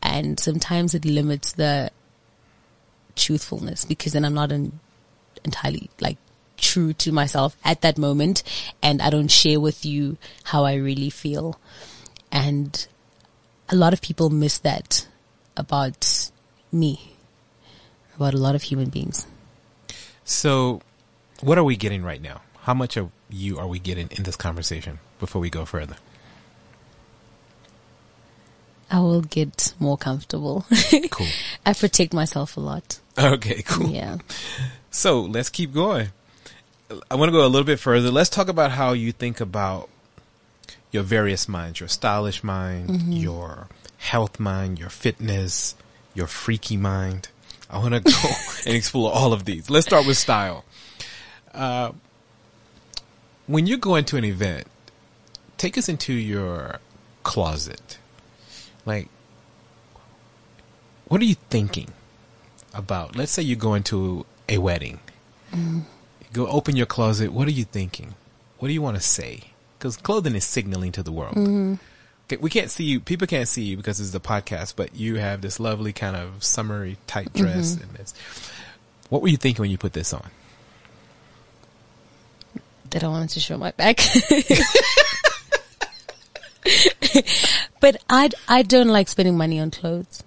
and 0.03 0.39
sometimes 0.39 0.95
it 0.95 1.05
limits 1.05 1.53
the 1.53 1.91
truthfulness 3.17 3.85
because 3.85 4.13
then 4.13 4.25
I'm 4.25 4.35
not 4.35 4.53
in, 4.53 4.79
entirely 5.45 5.91
like 6.01 6.19
true 6.57 6.93
to 6.95 7.13
myself 7.13 7.57
at 7.65 7.81
that 7.83 7.99
moment 7.99 8.43
and 8.83 9.03
I 9.03 9.11
don't 9.11 9.31
share 9.31 9.61
with 9.61 9.85
you 9.85 10.17
how 10.45 10.65
I 10.65 10.75
really 10.75 11.11
feel. 11.11 11.59
And 12.31 12.87
a 13.69 13.77
lot 13.77 13.93
of 13.93 14.01
people 14.01 14.31
miss 14.31 14.59
that 14.59 15.07
about 15.57 16.31
me, 16.73 17.13
about 18.17 18.35
a 18.35 18.39
lot 18.39 18.55
of 18.55 18.63
human 18.63 18.91
beings. 18.91 19.27
So, 20.25 20.81
what 21.41 21.59
are 21.59 21.65
we 21.65 21.77
getting 21.77 22.03
right 22.03 22.21
now? 22.21 22.43
How 22.63 22.75
much 22.75 22.97
of 22.97 23.11
you 23.29 23.59
are 23.59 23.67
we 23.67 23.79
getting 23.79 24.09
in 24.13 24.23
this 24.23 24.37
conversation 24.37 24.99
before 25.19 25.41
we 25.41 25.51
go 25.51 25.65
further? 25.65 25.97
I 28.91 29.01
will 29.01 29.23
get 29.23 29.75
more 29.79 29.97
comfortable. 29.97 30.65
Cool. 31.11 31.27
I 31.67 31.73
protect 31.73 32.15
myself 32.15 32.57
a 32.57 32.61
lot. 32.61 33.01
Okay, 33.19 33.63
cool. 33.63 33.89
Yeah. 33.91 34.19
So 34.91 35.21
let's 35.21 35.51
keep 35.51 35.73
going. 35.73 36.09
I 37.11 37.17
want 37.17 37.29
to 37.29 37.33
go 37.33 37.45
a 37.45 37.49
little 37.49 37.65
bit 37.65 37.81
further. 37.81 38.11
Let's 38.11 38.31
talk 38.31 38.49
about 38.49 38.71
how 38.71 38.93
you 38.93 39.11
think 39.11 39.41
about 39.41 39.89
your 40.95 41.03
various 41.03 41.49
minds, 41.49 41.81
your 41.81 41.89
stylish 41.89 42.45
mind, 42.45 43.13
your 43.13 43.67
health 43.99 44.39
mind, 44.39 44.79
your 44.79 44.89
fitness, 44.89 45.75
your 46.15 46.29
freaky 46.29 46.77
mind. 46.77 47.29
I 47.69 47.79
want 47.79 47.95
to 47.95 48.01
go 48.23 48.31
and 48.65 48.77
explore 48.77 49.13
all 49.13 49.33
of 49.33 49.45
these. 49.45 49.69
Let's 49.69 49.87
start 49.87 50.07
with 50.07 50.17
style. 50.17 50.65
Uh, 51.53 51.91
when 53.49 53.67
you 53.67 53.77
go 53.77 53.97
into 53.97 54.17
an 54.17 54.25
event, 54.25 54.69
take 55.59 55.77
us 55.77 55.89
into 55.89 56.13
your 56.13 56.79
closet. 57.25 57.99
Like, 58.87 59.09
what 61.09 61.21
are 61.21 61.25
you 61.25 61.35
thinking 61.51 61.89
about? 62.73 63.17
Let's 63.17 63.33
say 63.33 63.43
you 63.43 63.57
go 63.57 63.75
into 63.75 64.27
a 64.49 64.59
wedding. 64.59 65.01
You 65.53 65.85
go 66.33 66.47
open 66.47 66.77
your 66.77 66.87
closet. 66.87 67.33
What 67.33 67.49
are 67.49 67.53
you 67.53 67.65
thinking? 67.65 68.15
What 68.59 68.69
do 68.69 68.75
you 68.75 68.83
want 68.83 68.97
to 68.97 69.03
say? 69.03 69.54
Because 69.85 69.99
clothing 69.99 70.35
is 70.35 70.47
signaling 70.47 70.93
to 70.93 71.03
the 71.03 71.13
world. 71.13 71.37
Okay, 71.37 72.41
we 72.41 72.49
can't 72.49 72.71
see 72.71 72.85
you. 72.85 73.01
People 73.01 73.27
can't 73.27 73.47
see 73.47 73.65
you 73.65 73.77
because 73.77 74.01
it's 74.01 74.13
the 74.13 74.19
podcast, 74.19 74.77
but 74.77 74.97
you 74.97 75.17
have 75.17 75.43
this 75.43 75.61
lovely 75.61 75.93
kind 75.93 76.17
of 76.17 76.43
summery 76.43 76.97
tight 77.07 77.35
mm-hmm. 77.35 77.43
dress 77.43 77.75
and 77.75 77.91
this. 77.91 78.15
What 79.11 79.21
were 79.21 79.29
you 79.29 79.37
thinking 79.37 79.61
when 79.63 79.71
you 79.71 79.77
put 79.77 79.93
this 79.93 80.15
on? 80.15 80.31
that 82.93 83.05
I 83.05 83.09
wanted 83.09 83.29
to 83.29 83.41
show 83.41 83.59
my 83.59 83.73
back. 83.73 83.99
but 87.81 88.03
I, 88.09 88.31
I 88.49 88.63
don't 88.63 88.89
like 88.89 89.09
spending 89.09 89.37
money 89.37 89.61
on 89.61 89.71
clothes. 89.71 90.23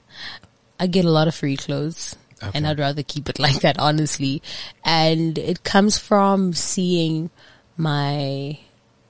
I 0.79 0.85
get 0.85 1.03
a 1.03 1.09
lot 1.09 1.27
of 1.27 1.33
free 1.33 1.57
clothes 1.57 2.15
Okay. 2.43 2.51
and 2.53 2.67
I'd 2.67 2.77
rather 2.77 3.01
keep 3.01 3.27
it 3.27 3.39
like 3.39 3.61
that, 3.61 3.79
honestly. 3.79 4.43
And 4.85 5.35
it 5.39 5.63
comes 5.63 5.97
from 5.97 6.53
seeing 6.53 7.31
my 7.75 8.59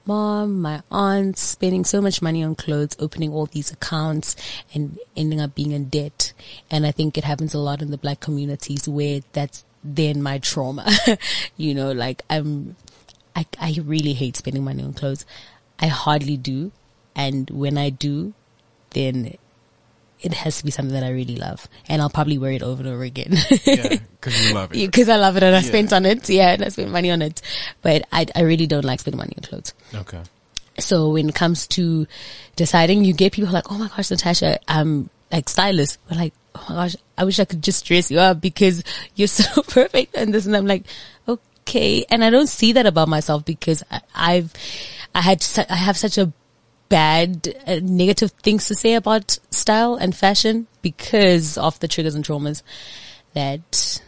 mom, 0.08 0.60
my 0.62 0.82
aunts 0.90 1.42
spending 1.42 1.84
so 1.84 2.00
much 2.00 2.20
money 2.22 2.42
on 2.42 2.54
clothes, 2.54 2.96
opening 2.98 3.32
all 3.32 3.46
these 3.46 3.70
accounts 3.70 4.34
and 4.74 4.98
ending 5.14 5.40
up 5.40 5.54
being 5.54 5.72
in 5.72 5.84
debt. 5.84 6.32
And 6.70 6.86
I 6.86 6.90
think 6.90 7.16
it 7.16 7.24
happens 7.24 7.54
a 7.54 7.58
lot 7.58 7.82
in 7.82 7.90
the 7.90 7.98
black 7.98 8.18
communities 8.18 8.88
where 8.88 9.20
that's 9.32 9.64
then 9.84 10.22
my 10.22 10.38
trauma. 10.38 10.90
you 11.56 11.74
know, 11.74 11.92
like 11.92 12.24
I'm, 12.28 12.74
I, 13.36 13.46
I 13.60 13.76
really 13.84 14.14
hate 14.14 14.36
spending 14.36 14.64
money 14.64 14.82
on 14.82 14.94
clothes. 14.94 15.26
I 15.78 15.86
hardly 15.86 16.38
do. 16.38 16.72
And 17.14 17.50
when 17.50 17.76
I 17.76 17.90
do, 17.90 18.32
then 18.90 19.36
it 20.20 20.32
has 20.34 20.58
to 20.58 20.64
be 20.64 20.70
something 20.70 20.94
that 20.94 21.04
I 21.04 21.10
really 21.10 21.36
love, 21.36 21.68
and 21.88 22.02
I'll 22.02 22.10
probably 22.10 22.38
wear 22.38 22.52
it 22.52 22.62
over 22.62 22.82
and 22.82 22.90
over 22.92 23.04
again. 23.04 23.34
Yeah, 23.64 23.96
because 24.20 24.46
you 24.48 24.54
love 24.54 24.72
it. 24.72 24.76
Because 24.86 25.08
I 25.08 25.16
love 25.16 25.36
it 25.36 25.42
and 25.42 25.54
I 25.54 25.60
Yeah. 25.60 25.64
spent 25.64 25.92
on 25.92 26.04
it. 26.06 26.28
Yeah, 26.28 26.52
and 26.54 26.64
I 26.64 26.68
spent 26.68 26.90
money 26.90 27.10
on 27.10 27.22
it. 27.22 27.40
But 27.82 28.06
I, 28.12 28.26
I 28.34 28.40
really 28.42 28.66
don't 28.66 28.84
like 28.84 29.00
spending 29.00 29.18
money 29.18 29.34
on 29.36 29.42
clothes. 29.44 29.74
Okay. 29.94 30.20
So 30.78 31.10
when 31.10 31.28
it 31.28 31.34
comes 31.34 31.66
to 31.68 32.06
deciding, 32.56 33.04
you 33.04 33.12
get 33.12 33.32
people 33.32 33.52
like, 33.52 33.70
oh 33.70 33.78
my 33.78 33.88
gosh, 33.88 34.10
Natasha, 34.10 34.58
I'm 34.68 35.10
like 35.32 35.48
stylist. 35.48 35.98
We're 36.10 36.16
like, 36.18 36.34
oh 36.54 36.66
my 36.68 36.74
gosh, 36.74 36.96
I 37.16 37.24
wish 37.24 37.38
I 37.40 37.44
could 37.44 37.62
just 37.62 37.84
dress 37.84 38.10
you 38.10 38.18
up 38.20 38.40
because 38.40 38.82
you're 39.16 39.28
so 39.42 39.62
perfect 39.62 40.14
and 40.16 40.32
this 40.32 40.46
and 40.46 40.56
I'm 40.56 40.66
like, 40.66 40.84
okay. 41.28 42.04
And 42.10 42.22
I 42.24 42.30
don't 42.30 42.46
see 42.48 42.72
that 42.72 42.86
about 42.86 43.08
myself 43.08 43.44
because 43.44 43.82
I, 43.90 44.00
I've, 44.14 44.52
I 45.14 45.20
had, 45.20 45.44
I 45.68 45.74
have 45.76 45.96
such 45.96 46.16
a 46.18 46.32
bad, 46.88 47.54
uh, 47.66 47.80
negative 47.82 48.30
things 48.42 48.66
to 48.68 48.74
say 48.74 48.94
about 48.94 49.38
style 49.50 49.94
and 49.94 50.14
fashion 50.14 50.66
because 50.82 51.58
of 51.58 51.78
the 51.80 51.88
triggers 51.88 52.14
and 52.14 52.24
traumas 52.24 52.62
that, 53.34 54.00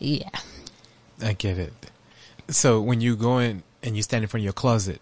yeah. 0.00 0.28
I 1.22 1.32
get 1.34 1.58
it. 1.58 1.72
So 2.48 2.80
when 2.80 3.00
you 3.00 3.16
go 3.16 3.38
in 3.38 3.62
and 3.82 3.96
you 3.96 4.02
stand 4.02 4.24
in 4.24 4.28
front 4.28 4.42
of 4.42 4.44
your 4.44 4.52
closet, 4.52 5.00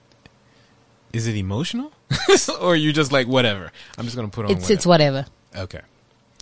is 1.12 1.27
it 1.27 1.37
emotional? 1.37 1.92
or 2.61 2.77
you 2.77 2.92
just 2.92 3.12
like, 3.12 3.27
whatever. 3.27 3.70
I'm 3.96 4.05
just 4.05 4.16
going 4.16 4.29
to 4.29 4.35
put 4.35 4.46
on 4.46 4.53
It's, 4.53 4.70
it's 4.70 4.87
whatever. 4.87 5.27
Okay. 5.57 5.81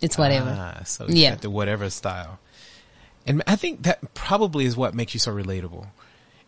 It's 0.03 0.19
whatever. 0.19 0.55
Ah, 0.59 0.83
so 0.85 1.07
Yeah. 1.09 1.37
the 1.37 1.51
whatever 1.51 1.89
style. 1.91 2.39
And 3.27 3.43
I 3.47 3.57
think 3.57 3.83
that 3.83 4.15
probably 4.15 4.67
is 4.67 4.77
what 4.77 4.95
makes 4.95 5.15
you 5.15 5.21
so 5.21 5.33
relatable. 5.35 5.87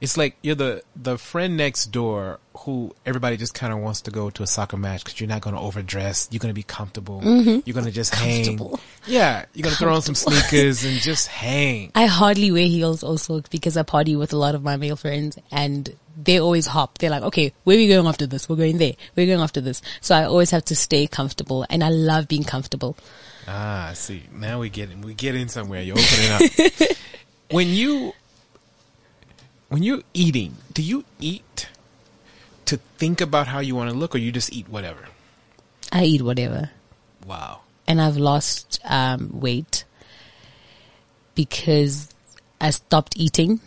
It's 0.01 0.17
like 0.17 0.37
you're 0.43 0.55
the, 0.55 0.83
the 0.95 1.19
friend 1.19 1.57
next 1.57 1.87
door 1.87 2.39
who 2.59 2.95
everybody 3.05 3.37
just 3.37 3.55
kind 3.55 3.73
of 3.73 3.81
wants 3.81 4.03
to 4.03 4.11
go 4.11 4.31
to 4.31 4.43
a 4.43 4.47
soccer 4.47 4.77
match 4.77 5.05
because 5.05 5.21
you're 5.21 5.29
not 5.29 5.41
going 5.41 5.55
to 5.55 5.61
overdress. 5.61 6.29
You're 6.31 6.39
going 6.39 6.51
to 6.51 6.55
be 6.55 6.63
comfortable. 6.63 7.21
You're 7.23 7.75
going 7.75 7.87
to 7.87 7.91
just 7.91 8.15
hang. 8.15 8.59
Mm-hmm. 8.59 8.75
Yeah. 9.07 9.45
You're 9.55 9.65
going 9.65 9.75
to 9.75 9.79
throw 9.79 9.95
on 9.95 10.03
some 10.03 10.15
sneakers 10.15 10.85
and 10.85 10.99
just 10.99 11.27
hang. 11.29 11.91
I 11.95 12.07
hardly 12.07 12.51
wear 12.53 12.67
heels 12.67 13.03
also 13.03 13.43
because 13.51 13.77
I 13.77 13.83
party 13.83 14.15
with 14.17 14.33
a 14.33 14.37
lot 14.37 14.55
of 14.55 14.63
my 14.63 14.77
male 14.77 14.97
friends 14.97 15.39
and 15.51 15.95
they 16.17 16.39
always 16.39 16.67
hop. 16.67 16.99
They're 16.99 17.11
like, 17.11 17.23
okay, 17.23 17.53
where 17.65 17.77
are 17.77 17.79
we 17.79 17.89
going 17.89 18.07
after 18.07 18.27
this? 18.27 18.49
We're 18.49 18.57
going 18.57 18.79
there. 18.79 18.95
We're 19.17 19.27
going 19.27 19.41
after 19.41 19.61
this. 19.61 19.83
So 20.01 20.15
I 20.15 20.25
always 20.25 20.51
have 20.51 20.65
to 20.67 20.77
stay 20.77 21.07
comfortable 21.07 21.65
and 21.71 21.83
I 21.83 21.91
love 21.91 22.29
being 22.29 22.45
comfortable. 22.45 22.97
Ah, 23.47 23.89
I 23.91 23.95
see. 23.95 24.25
Now 24.33 24.61
we 24.61 24.69
get 24.69 24.91
in, 24.91 25.01
we 25.01 25.15
get 25.15 25.35
in 25.35 25.49
somewhere. 25.49 25.83
You're 25.83 25.97
opening 25.99 26.31
up. 26.31 26.97
when 27.51 27.69
you 27.69 28.13
when 29.69 29.83
you're 29.83 30.03
eating, 30.15 30.57
do 30.73 30.83
you 30.83 31.05
eat 31.21 31.69
to 32.65 32.79
think 32.99 33.21
about 33.21 33.49
how 33.49 33.61
you 33.61 33.75
want 33.75 33.91
to 33.91 33.97
look, 33.97 34.15
or 34.15 34.19
you 34.19 34.33
just 34.33 34.53
eat 34.53 34.69
whatever? 34.69 35.09
I 35.93 36.05
eat 36.05 36.23
whatever 36.23 36.71
Wow. 37.27 37.61
and 37.87 38.01
I've 38.01 38.17
lost, 38.19 38.79
um, 38.85 39.31
weight 39.33 39.85
because 41.35 42.09
I 42.61 42.71
stopped 42.71 43.15
eating. 43.17 43.61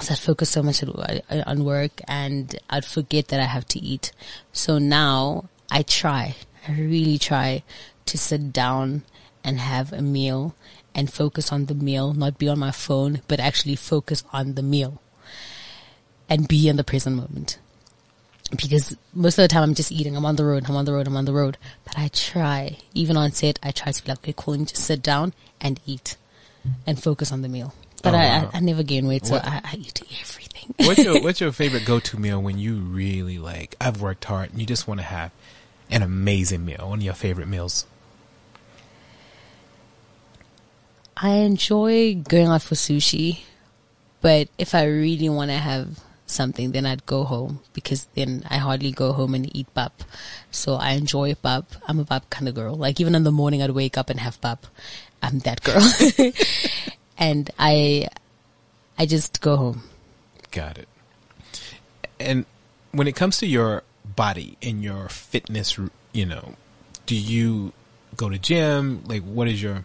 So 0.00 0.12
I'd 0.12 0.18
focus 0.18 0.50
so 0.50 0.62
much 0.62 0.82
on- 0.82 1.22
on 1.30 1.64
work 1.64 2.00
and 2.06 2.54
I'd 2.70 2.84
forget 2.84 3.28
that 3.28 3.40
I 3.40 3.44
have 3.44 3.66
to 3.68 3.80
eat. 3.80 4.12
So 4.52 4.78
now 4.78 5.48
I 5.70 5.82
try, 5.82 6.36
I 6.66 6.72
really 6.72 7.18
try 7.18 7.62
to 8.06 8.18
sit 8.18 8.52
down 8.52 9.02
and 9.42 9.58
have 9.58 9.92
a 9.92 10.02
meal 10.02 10.54
and 10.94 11.12
focus 11.12 11.50
on 11.52 11.66
the 11.66 11.74
meal, 11.74 12.12
not 12.12 12.38
be 12.38 12.48
on 12.48 12.58
my 12.58 12.70
phone, 12.70 13.22
but 13.28 13.40
actually 13.40 13.76
focus 13.76 14.22
on 14.32 14.54
the 14.54 14.62
meal 14.62 15.00
and 16.28 16.46
be 16.48 16.68
in 16.68 16.76
the 16.76 16.84
present 16.84 17.16
moment. 17.16 17.58
Because 18.50 18.96
most 19.12 19.38
of 19.38 19.42
the 19.42 19.48
time 19.48 19.62
I'm 19.62 19.74
just 19.74 19.92
eating, 19.92 20.16
I'm 20.16 20.24
on 20.24 20.36
the 20.36 20.44
road, 20.44 20.64
I'm 20.68 20.76
on 20.76 20.86
the 20.86 20.92
road, 20.92 21.06
I'm 21.06 21.16
on 21.16 21.26
the 21.26 21.34
road. 21.34 21.58
But 21.84 21.98
I 21.98 22.08
try, 22.08 22.78
even 22.94 23.16
on 23.16 23.32
set, 23.32 23.58
I 23.62 23.72
try 23.72 23.92
to 23.92 24.04
be 24.04 24.10
like, 24.10 24.18
okay, 24.20 24.34
cool, 24.36 24.56
just 24.56 24.76
sit 24.84 25.02
down 25.02 25.34
and 25.60 25.78
eat 25.86 26.16
and 26.86 27.02
focus 27.02 27.30
on 27.30 27.42
the 27.42 27.48
meal. 27.48 27.74
But 28.02 28.14
Oh, 28.14 28.18
I, 28.18 28.26
wow. 28.26 28.50
I, 28.52 28.56
I 28.58 28.60
never 28.60 28.82
gain 28.82 29.06
weight, 29.06 29.26
so 29.26 29.36
I, 29.36 29.60
I 29.64 29.76
eat 29.76 30.00
everything. 30.22 30.74
What's 30.86 31.02
your 31.02 31.20
What's 31.22 31.40
your 31.40 31.52
favorite 31.52 31.84
go 31.84 31.98
to 32.00 32.18
meal 32.18 32.40
when 32.40 32.58
you 32.58 32.76
really 32.76 33.38
like? 33.38 33.74
I've 33.80 34.00
worked 34.00 34.24
hard, 34.24 34.50
and 34.50 34.60
you 34.60 34.66
just 34.66 34.86
want 34.86 35.00
to 35.00 35.04
have 35.06 35.30
an 35.90 36.02
amazing 36.02 36.64
meal. 36.64 36.88
One 36.88 37.00
of 37.00 37.04
your 37.04 37.14
favorite 37.14 37.48
meals. 37.48 37.86
I 41.16 41.30
enjoy 41.38 42.14
going 42.14 42.46
out 42.46 42.62
for 42.62 42.76
sushi, 42.76 43.40
but 44.20 44.48
if 44.56 44.74
I 44.74 44.84
really 44.84 45.28
want 45.28 45.50
to 45.50 45.56
have 45.56 45.98
something, 46.30 46.72
then 46.72 46.86
I'd 46.86 47.06
go 47.06 47.24
home 47.24 47.60
because 47.72 48.06
then 48.14 48.44
I 48.48 48.58
hardly 48.58 48.92
go 48.92 49.12
home 49.12 49.34
and 49.34 49.54
eat 49.56 49.72
pap. 49.74 50.02
So 50.50 50.74
I 50.74 50.92
enjoy 50.92 51.34
pap. 51.34 51.64
I'm 51.86 51.98
a 51.98 52.04
pap 52.04 52.28
kind 52.30 52.48
of 52.48 52.54
girl. 52.54 52.74
Like 52.74 53.00
even 53.00 53.14
in 53.14 53.24
the 53.24 53.32
morning, 53.32 53.62
I'd 53.62 53.70
wake 53.70 53.98
up 53.98 54.10
and 54.10 54.20
have 54.20 54.40
pap. 54.40 54.66
I'm 55.22 55.40
that 55.40 55.62
girl. 55.62 55.82
and 57.18 57.50
I, 57.58 58.08
I 58.98 59.06
just 59.06 59.40
go 59.40 59.56
home. 59.56 59.82
Got 60.50 60.78
it. 60.78 60.88
And 62.20 62.46
when 62.92 63.06
it 63.06 63.16
comes 63.16 63.38
to 63.38 63.46
your 63.46 63.82
body 64.04 64.56
and 64.62 64.82
your 64.82 65.08
fitness, 65.08 65.78
you 66.12 66.26
know, 66.26 66.54
do 67.06 67.14
you 67.16 67.72
go 68.16 68.28
to 68.28 68.38
gym? 68.38 69.02
Like, 69.06 69.22
what 69.22 69.48
is 69.48 69.62
your 69.62 69.84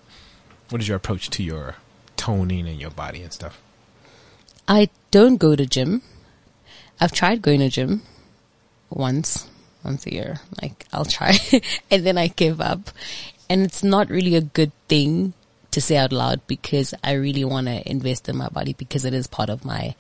what 0.70 0.82
is 0.82 0.88
your 0.88 0.98
approach 0.98 1.30
to 1.30 1.44
your 1.44 1.76
toning 2.18 2.68
and 2.68 2.80
your 2.80 2.90
body 2.90 3.22
and 3.22 3.32
stuff? 3.32 3.62
I 4.68 4.90
don't 5.12 5.38
go 5.38 5.56
to 5.56 5.66
gym. 5.66 6.02
I've 7.04 7.12
tried 7.12 7.42
going 7.42 7.60
to 7.60 7.68
gym 7.68 8.02
once, 8.89 9.46
once 9.84 10.06
a 10.06 10.13
year. 10.13 10.39
Like 10.62 10.86
I'll 10.94 11.04
try 11.04 11.34
and 11.92 12.06
then 12.06 12.18
I 12.18 12.28
give 12.28 12.62
up. 12.62 12.92
And 13.50 13.62
it's 13.63 13.84
not 13.84 14.10
really 14.10 14.38
a 14.38 14.42
good 14.42 14.72
thing 14.88 15.34
to 15.72 15.82
say 15.82 15.98
out 15.98 16.13
loud 16.13 16.48
because 16.48 16.94
I 17.04 17.16
really 17.16 17.44
want 17.44 17.68
to 17.68 17.92
invest 17.92 18.30
in 18.30 18.38
my 18.38 18.48
body 18.48 18.72
because 18.72 19.04
it 19.04 19.13
is 19.13 19.28
part 19.28 19.50
of 19.50 19.66
my, 19.66 19.96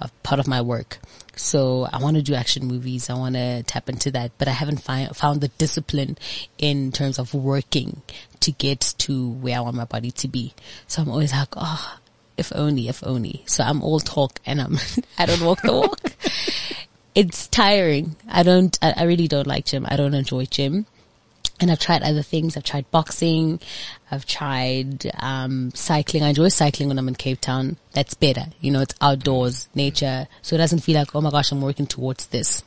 uh, 0.00 0.06
part 0.22 0.38
of 0.38 0.46
my 0.46 0.62
work. 0.62 0.98
So 1.34 1.88
I 1.92 1.98
want 1.98 2.18
to 2.18 2.22
do 2.22 2.34
action 2.34 2.66
movies. 2.66 3.10
I 3.10 3.14
want 3.14 3.34
to 3.34 3.64
tap 3.64 3.88
into 3.88 4.12
that, 4.12 4.30
but 4.38 4.46
I 4.46 4.52
haven't 4.52 4.80
fi- 4.80 5.08
found 5.08 5.40
the 5.40 5.48
discipline 5.48 6.16
in 6.56 6.92
terms 6.92 7.18
of 7.18 7.34
working 7.34 8.02
to 8.38 8.52
get 8.52 8.94
to 8.98 9.28
where 9.28 9.56
I 9.56 9.60
want 9.60 9.74
my 9.74 9.86
body 9.86 10.12
to 10.12 10.28
be. 10.28 10.54
So 10.86 11.02
I'm 11.02 11.08
always 11.08 11.32
like, 11.32 11.48
oh, 11.56 11.98
if 12.36 12.52
only, 12.54 12.88
if 12.88 13.04
only. 13.06 13.42
So 13.46 13.64
I'm 13.64 13.82
all 13.82 14.00
talk 14.00 14.40
and 14.46 14.60
I'm, 14.60 14.78
I 15.18 15.26
don't 15.26 15.42
walk 15.42 15.62
the 15.62 15.72
walk. 15.72 16.00
it's 17.14 17.46
tiring. 17.48 18.16
I 18.28 18.42
don't, 18.42 18.76
I, 18.82 18.94
I 18.96 19.02
really 19.04 19.28
don't 19.28 19.46
like 19.46 19.66
gym. 19.66 19.86
I 19.88 19.96
don't 19.96 20.14
enjoy 20.14 20.46
gym. 20.46 20.86
And 21.60 21.70
I've 21.70 21.78
tried 21.78 22.02
other 22.02 22.22
things. 22.22 22.56
I've 22.56 22.64
tried 22.64 22.90
boxing. 22.90 23.60
I've 24.10 24.26
tried, 24.26 25.10
um, 25.20 25.70
cycling. 25.74 26.24
I 26.24 26.30
enjoy 26.30 26.48
cycling 26.48 26.88
when 26.88 26.98
I'm 26.98 27.06
in 27.06 27.14
Cape 27.14 27.40
Town. 27.40 27.76
That's 27.92 28.14
better. 28.14 28.46
You 28.60 28.72
know, 28.72 28.80
it's 28.80 28.94
outdoors, 29.00 29.68
nature. 29.74 30.26
So 30.42 30.56
it 30.56 30.58
doesn't 30.58 30.80
feel 30.80 30.98
like, 30.98 31.14
oh 31.14 31.20
my 31.20 31.30
gosh, 31.30 31.52
I'm 31.52 31.60
working 31.60 31.86
towards 31.86 32.26
this. 32.26 32.64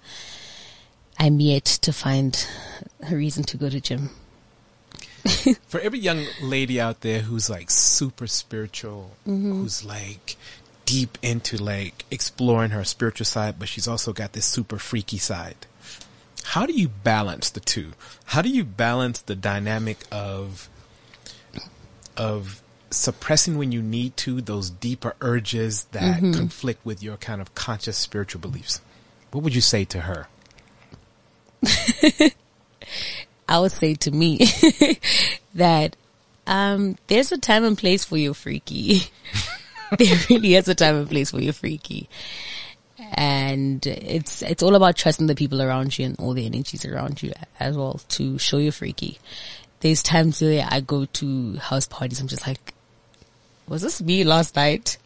I'm 1.19 1.39
yet 1.39 1.65
to 1.65 1.91
find 1.91 2.47
a 3.09 3.15
reason 3.15 3.43
to 3.45 3.57
go 3.57 3.69
to 3.69 3.81
gym. 3.81 4.11
For 5.67 5.79
every 5.79 5.99
young 5.99 6.25
lady 6.41 6.79
out 6.79 7.01
there 7.01 7.19
who's 7.19 7.49
like 7.49 7.69
super 7.69 8.27
spiritual, 8.27 9.11
mm-hmm. 9.27 9.51
who's 9.51 9.83
like 9.83 10.37
deep 10.85 11.17
into 11.21 11.57
like 11.57 12.05
exploring 12.09 12.71
her 12.71 12.83
spiritual 12.83 13.25
side, 13.25 13.59
but 13.59 13.67
she's 13.67 13.87
also 13.87 14.13
got 14.13 14.33
this 14.33 14.45
super 14.45 14.79
freaky 14.79 15.17
side. 15.17 15.67
How 16.45 16.65
do 16.65 16.73
you 16.73 16.87
balance 16.87 17.49
the 17.49 17.59
two? 17.59 17.91
How 18.25 18.41
do 18.41 18.49
you 18.49 18.63
balance 18.63 19.19
the 19.19 19.35
dynamic 19.35 19.99
of 20.11 20.69
of 22.15 22.61
suppressing 22.89 23.57
when 23.57 23.71
you 23.71 23.81
need 23.81 24.15
to 24.17 24.41
those 24.41 24.69
deeper 24.69 25.13
urges 25.19 25.83
that 25.91 26.21
mm-hmm. 26.21 26.33
conflict 26.33 26.85
with 26.85 27.03
your 27.03 27.17
kind 27.17 27.41
of 27.41 27.53
conscious 27.53 27.97
spiritual 27.97 28.39
beliefs? 28.39 28.79
What 29.31 29.43
would 29.43 29.53
you 29.53 29.61
say 29.61 29.83
to 29.85 30.01
her? 30.01 30.27
I 33.47 33.59
would 33.59 33.71
say 33.71 33.95
to 33.95 34.11
me 34.11 34.39
that 35.55 35.95
um, 36.47 36.97
there's 37.07 37.31
a 37.31 37.37
time 37.37 37.63
and 37.63 37.77
place 37.77 38.05
for 38.05 38.17
your 38.17 38.33
freaky. 38.33 39.01
there 39.97 40.15
really 40.29 40.55
is 40.55 40.67
a 40.67 40.75
time 40.75 40.95
and 40.95 41.09
place 41.09 41.31
for 41.31 41.41
your 41.41 41.53
freaky. 41.53 42.09
And 43.13 43.85
it's 43.85 44.41
it's 44.41 44.63
all 44.63 44.75
about 44.75 44.97
trusting 44.97 45.27
the 45.27 45.35
people 45.35 45.61
around 45.61 45.97
you 45.97 46.05
and 46.05 46.19
all 46.19 46.33
the 46.33 46.45
energies 46.45 46.85
around 46.85 47.21
you 47.23 47.31
as 47.59 47.77
well 47.77 48.01
to 48.09 48.37
show 48.37 48.57
your 48.57 48.71
freaky. 48.71 49.19
There's 49.79 50.01
times 50.01 50.41
where 50.41 50.67
I 50.69 50.81
go 50.81 51.05
to 51.05 51.57
house 51.57 51.85
parties, 51.85 52.19
I'm 52.19 52.27
just 52.27 52.47
like, 52.47 52.73
was 53.67 53.81
this 53.81 54.01
me 54.01 54.23
last 54.23 54.55
night? 54.55 54.97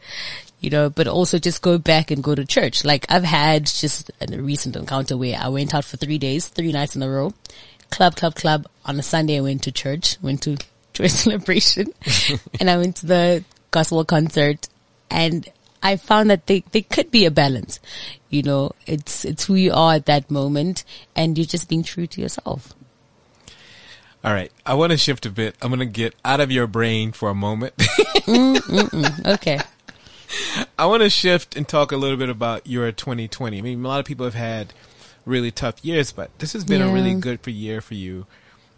You 0.62 0.70
know, 0.70 0.90
but 0.90 1.08
also 1.08 1.40
just 1.40 1.62
go 1.62 1.78
back 1.78 2.12
and 2.12 2.24
go 2.24 2.36
to 2.36 2.46
church. 2.46 2.86
Like 2.86 3.06
I've 3.10 3.24
had 3.24 3.66
just 3.66 4.12
a 4.22 4.38
recent 4.38 4.76
encounter 4.76 5.18
where 5.18 5.38
I 5.38 5.50
went 5.50 5.74
out 5.74 5.86
for 5.86 5.98
three 5.98 6.18
days, 6.18 6.48
three 6.48 6.72
nights 6.72 6.96
in 6.96 7.04
a 7.04 7.10
row, 7.10 7.34
club, 7.92 8.16
club, 8.16 8.36
club. 8.36 8.68
On 8.86 8.98
a 8.98 9.04
Sunday, 9.04 9.38
I 9.38 9.42
went 9.42 9.64
to 9.64 9.72
church, 9.72 10.18
went 10.22 10.42
to 10.44 10.58
joy 10.94 11.08
celebration, 11.08 11.94
and 12.60 12.70
I 12.70 12.78
went 12.78 12.96
to 12.98 13.06
the 13.06 13.44
gospel 13.70 14.04
concert, 14.04 14.68
and 15.10 15.48
I 15.84 15.98
found 15.98 16.30
that 16.30 16.48
they, 16.48 16.64
they 16.72 16.82
could 16.82 17.12
be 17.12 17.26
a 17.26 17.32
balance. 17.32 17.80
You 18.30 18.44
know, 18.44 18.72
it's, 18.86 19.26
it's 19.26 19.46
who 19.46 19.56
you 19.56 19.74
are 19.74 19.96
at 19.96 20.06
that 20.06 20.30
moment 20.30 20.84
and 21.16 21.38
you're 21.38 21.46
just 21.46 21.68
being 21.68 21.84
true 21.84 22.08
to 22.08 22.22
yourself. 22.22 22.74
All 24.24 24.32
right, 24.32 24.52
I 24.66 24.76
want 24.76 24.92
to 24.92 24.98
shift 24.98 25.26
a 25.26 25.32
bit. 25.32 25.56
I'm 25.62 25.70
going 25.70 25.80
to 25.80 25.86
get 25.86 26.14
out 26.24 26.40
of 26.40 26.52
your 26.52 26.68
brain 26.68 27.12
for 27.12 27.30
a 27.30 27.36
moment. 27.36 27.74
Okay. 29.26 29.60
I 30.78 30.86
want 30.86 31.04
to 31.04 31.10
shift 31.10 31.58
and 31.58 31.68
talk 31.68 31.92
a 31.92 31.98
little 31.98 32.16
bit 32.16 32.30
about 32.30 32.66
your 32.66 32.90
2020. 32.92 33.58
I 33.58 33.62
mean, 33.62 33.84
a 33.84 33.88
lot 33.88 34.00
of 34.00 34.06
people 34.06 34.26
have 34.26 34.36
had 34.36 34.74
really 35.26 35.52
tough 35.52 35.84
years, 35.84 36.12
but 36.12 36.38
this 36.40 36.54
has 36.54 36.64
been 36.66 36.82
a 36.82 36.92
really 36.94 37.14
good 37.14 37.42
for 37.42 37.50
year 37.52 37.82
for 37.82 37.94
you, 37.94 38.26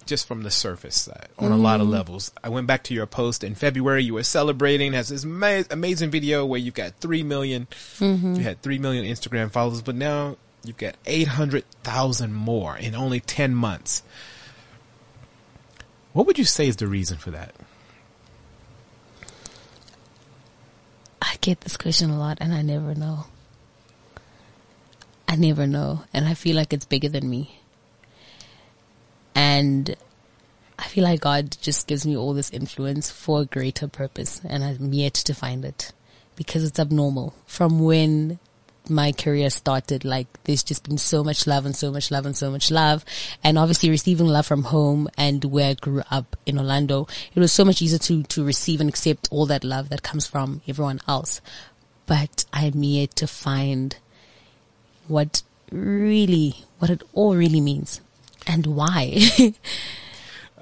just 0.06 0.28
from 0.28 0.44
the 0.44 0.52
surface 0.52 0.96
side 0.96 1.30
on 1.40 1.52
a 1.52 1.58
lot 1.58 1.80
of 1.80 1.86
Mm-hmm. 1.88 1.94
levels. 1.94 2.32
I 2.44 2.50
went 2.50 2.68
back 2.68 2.84
to 2.86 2.94
your 2.94 3.06
post 3.06 3.44
in 3.44 3.56
February. 3.56 4.04
You 4.04 4.16
were 4.16 4.24
celebrating 4.24 4.94
has 4.94 5.10
this 5.10 5.24
ma- 5.26 5.64
amazing 5.72 6.10
video 6.12 6.46
where 6.46 6.60
you've 6.60 6.74
got 6.74 6.94
three 7.00 7.24
million- 7.24 7.68
Mm-hmm. 8.00 8.36
You 8.36 8.44
had 8.44 8.62
three 8.62 8.80
million 8.80 9.06
Instagram 9.06 9.52
followers, 9.52 9.82
but 9.82 9.96
now 9.96 10.36
you've 10.66 10.78
got 10.78 10.96
eight 11.06 11.28
hundred 11.30 11.64
thousand 11.84 12.34
more 12.34 12.78
in 12.78 12.96
only 12.96 13.20
ten 13.22 13.56
months. 13.56 14.04
What 16.12 16.28
would 16.28 16.38
you 16.38 16.46
say 16.46 16.68
is 16.68 16.76
the 16.76 16.88
reason 16.88 17.18
for 17.18 17.32
that? 17.32 17.56
I 21.22 21.36
get 21.42 21.62
this 21.62 21.78
question 21.78 22.10
a 22.10 22.20
lot 22.20 22.38
and 22.42 22.54
I 22.54 22.62
never 22.62 22.94
know. 22.94 23.26
I 25.34 25.36
never 25.36 25.66
know. 25.66 26.04
And 26.14 26.28
I 26.28 26.36
feel 26.36 26.56
like 26.56 26.74
it's 26.74 26.86
bigger 26.86 27.10
than 27.10 27.28
me. 27.28 27.60
And 29.34 29.96
I 30.78 30.84
feel 30.84 31.04
like 31.04 31.22
God 31.22 31.58
just 31.60 31.88
gives 31.88 32.06
me 32.06 32.16
all 32.16 32.36
this 32.36 32.52
influence 32.52 33.10
for 33.10 33.42
a 33.42 33.46
greater 33.46 33.88
purpose 33.88 34.42
and 34.44 34.64
I'm 34.64 34.94
yet 34.94 35.16
to 35.16 35.34
find 35.34 35.66
it 35.66 35.92
because 36.36 36.64
it's 36.64 36.80
abnormal 36.80 37.34
from 37.48 37.80
when 37.80 38.38
my 38.88 39.12
career 39.12 39.50
started. 39.50 40.06
Like 40.06 40.28
there's 40.44 40.62
just 40.62 40.88
been 40.88 41.00
so 41.00 41.24
much 41.24 41.48
love 41.48 41.66
and 41.66 41.76
so 41.76 41.92
much 41.92 42.12
love 42.12 42.28
and 42.28 42.38
so 42.38 42.52
much 42.52 42.70
love. 42.70 43.04
And 43.44 43.58
obviously 43.58 43.90
receiving 43.90 44.28
love 44.28 44.46
from 44.46 44.66
home 44.66 45.10
and 45.18 45.44
where 45.46 45.72
I 45.72 45.74
grew 45.74 46.04
up 46.12 46.38
in 46.46 46.60
Orlando, 46.60 47.08
it 47.34 47.40
was 47.40 47.52
so 47.52 47.66
much 47.66 47.82
easier 47.82 47.98
to, 47.98 48.22
to 48.22 48.46
receive 48.46 48.82
and 48.82 48.90
accept 48.90 49.30
all 49.32 49.48
that 49.48 49.64
love 49.64 49.90
that 49.90 50.04
comes 50.04 50.28
from 50.28 50.62
everyone 50.68 51.02
else. 51.08 51.42
But 52.06 52.46
I'm 52.54 52.84
yet 52.84 53.16
to 53.16 53.26
find 53.26 53.96
what 55.08 55.44
really, 55.72 56.56
what 56.80 56.90
it 56.90 57.04
all 57.14 57.36
really 57.36 57.62
means 57.62 58.02
and 58.48 58.68
why. 58.68 59.20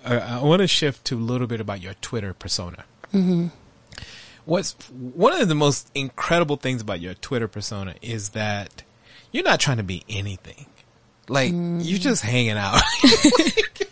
uh, 0.06 0.40
I 0.42 0.44
want 0.44 0.62
to 0.62 0.68
shift 0.68 1.06
to 1.06 1.16
a 1.16 1.20
little 1.20 1.48
bit 1.48 1.62
about 1.62 1.82
your 1.82 1.94
Twitter 1.96 2.34
persona. 2.34 2.86
Mm-hmm. 3.14 3.48
What's 4.46 4.74
one 4.90 5.40
of 5.40 5.48
the 5.48 5.56
most 5.56 5.92
incredible 5.94 6.58
things 6.58 6.82
about 6.82 7.00
your 7.00 7.14
Twitter 7.14 7.48
persona 7.48 7.96
is 8.02 8.30
that 8.30 8.84
you're 9.32 9.44
not 9.44 9.60
trying 9.60 9.78
to 9.78 9.84
be 9.84 10.04
anything. 10.10 10.66
Like 11.28 11.52
you're 11.54 12.00
just 12.00 12.24
hanging 12.24 12.58
out. 12.58 12.82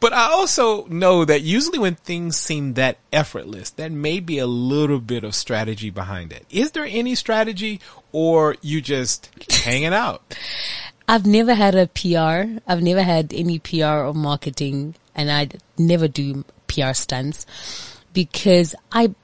but 0.00 0.12
I 0.12 0.30
also 0.32 0.86
know 0.86 1.24
that 1.24 1.42
usually 1.42 1.78
when 1.78 1.94
things 1.94 2.36
seem 2.36 2.74
that 2.74 2.98
effortless, 3.12 3.70
there 3.70 3.90
may 3.90 4.20
be 4.20 4.38
a 4.38 4.46
little 4.46 5.00
bit 5.00 5.24
of 5.24 5.34
strategy 5.34 5.90
behind 5.90 6.32
it. 6.32 6.44
Is 6.50 6.72
there 6.72 6.84
any 6.84 7.14
strategy 7.14 7.80
or 8.12 8.56
you 8.60 8.80
just 8.80 9.30
hanging 9.50 9.94
out? 9.94 10.36
I've 11.08 11.26
never 11.26 11.54
had 11.54 11.74
a 11.74 11.86
PR. 11.86 12.60
I've 12.66 12.82
never 12.82 13.02
had 13.02 13.32
any 13.34 13.58
PR 13.58 13.84
or 13.84 14.14
marketing 14.14 14.94
and 15.14 15.30
I 15.30 15.48
never 15.76 16.08
do 16.08 16.44
PR 16.66 16.92
stunts 16.92 17.46
because 18.12 18.74
I, 18.90 19.14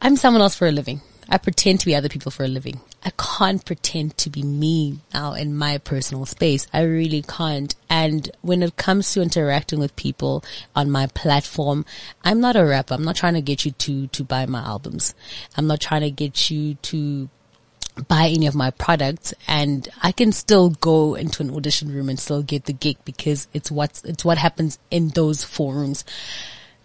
I'm 0.00 0.16
someone 0.16 0.42
else 0.42 0.56
for 0.56 0.66
a 0.66 0.72
living. 0.72 1.00
I 1.28 1.38
pretend 1.38 1.80
to 1.80 1.86
be 1.86 1.94
other 1.94 2.08
people 2.08 2.30
for 2.30 2.44
a 2.44 2.48
living. 2.48 2.80
I 3.04 3.10
can't 3.18 3.64
pretend 3.64 4.16
to 4.18 4.30
be 4.30 4.42
me 4.42 5.00
now 5.12 5.32
in 5.32 5.56
my 5.56 5.78
personal 5.78 6.24
space. 6.24 6.66
I 6.72 6.82
really 6.82 7.22
can't. 7.22 7.74
And 7.90 8.30
when 8.42 8.62
it 8.62 8.76
comes 8.76 9.12
to 9.12 9.22
interacting 9.22 9.80
with 9.80 9.96
people 9.96 10.44
on 10.74 10.90
my 10.90 11.08
platform, 11.08 11.84
I'm 12.24 12.40
not 12.40 12.56
a 12.56 12.64
rapper. 12.64 12.94
I'm 12.94 13.04
not 13.04 13.16
trying 13.16 13.34
to 13.34 13.42
get 13.42 13.64
you 13.64 13.72
to, 13.72 14.06
to 14.08 14.24
buy 14.24 14.46
my 14.46 14.60
albums. 14.60 15.14
I'm 15.56 15.66
not 15.66 15.80
trying 15.80 16.02
to 16.02 16.10
get 16.10 16.50
you 16.50 16.74
to 16.74 17.28
buy 18.08 18.28
any 18.28 18.46
of 18.46 18.54
my 18.54 18.70
products 18.70 19.32
and 19.48 19.88
I 20.02 20.12
can 20.12 20.30
still 20.30 20.70
go 20.70 21.14
into 21.14 21.42
an 21.42 21.50
audition 21.50 21.92
room 21.92 22.08
and 22.08 22.20
still 22.20 22.42
get 22.42 22.66
the 22.66 22.74
gig 22.74 22.98
because 23.04 23.48
it's 23.54 23.70
what's, 23.70 24.04
it's 24.04 24.24
what 24.24 24.38
happens 24.38 24.78
in 24.90 25.08
those 25.08 25.42
forums. 25.42 26.04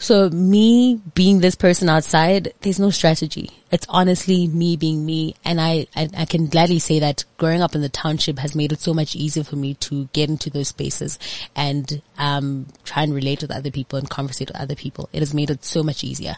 So 0.01 0.31
me 0.31 0.99
being 1.13 1.41
this 1.41 1.53
person 1.53 1.87
outside, 1.87 2.53
there's 2.61 2.79
no 2.79 2.89
strategy. 2.89 3.51
It's 3.71 3.85
honestly 3.87 4.47
me 4.47 4.75
being 4.75 5.05
me. 5.05 5.35
And 5.45 5.61
I, 5.61 5.85
I, 5.95 6.09
I 6.17 6.25
can 6.25 6.47
gladly 6.47 6.79
say 6.79 6.97
that 6.99 7.23
growing 7.37 7.61
up 7.61 7.75
in 7.75 7.81
the 7.81 7.87
township 7.87 8.39
has 8.39 8.55
made 8.55 8.71
it 8.71 8.79
so 8.79 8.95
much 8.95 9.15
easier 9.15 9.43
for 9.43 9.57
me 9.57 9.75
to 9.75 10.09
get 10.11 10.27
into 10.27 10.49
those 10.49 10.69
spaces 10.69 11.19
and, 11.55 12.01
um, 12.17 12.65
try 12.83 13.03
and 13.03 13.13
relate 13.13 13.43
with 13.43 13.51
other 13.51 13.69
people 13.69 13.99
and 13.99 14.09
conversate 14.09 14.49
with 14.49 14.59
other 14.59 14.73
people. 14.75 15.07
It 15.13 15.19
has 15.19 15.35
made 15.35 15.51
it 15.51 15.63
so 15.63 15.83
much 15.83 16.03
easier. 16.03 16.37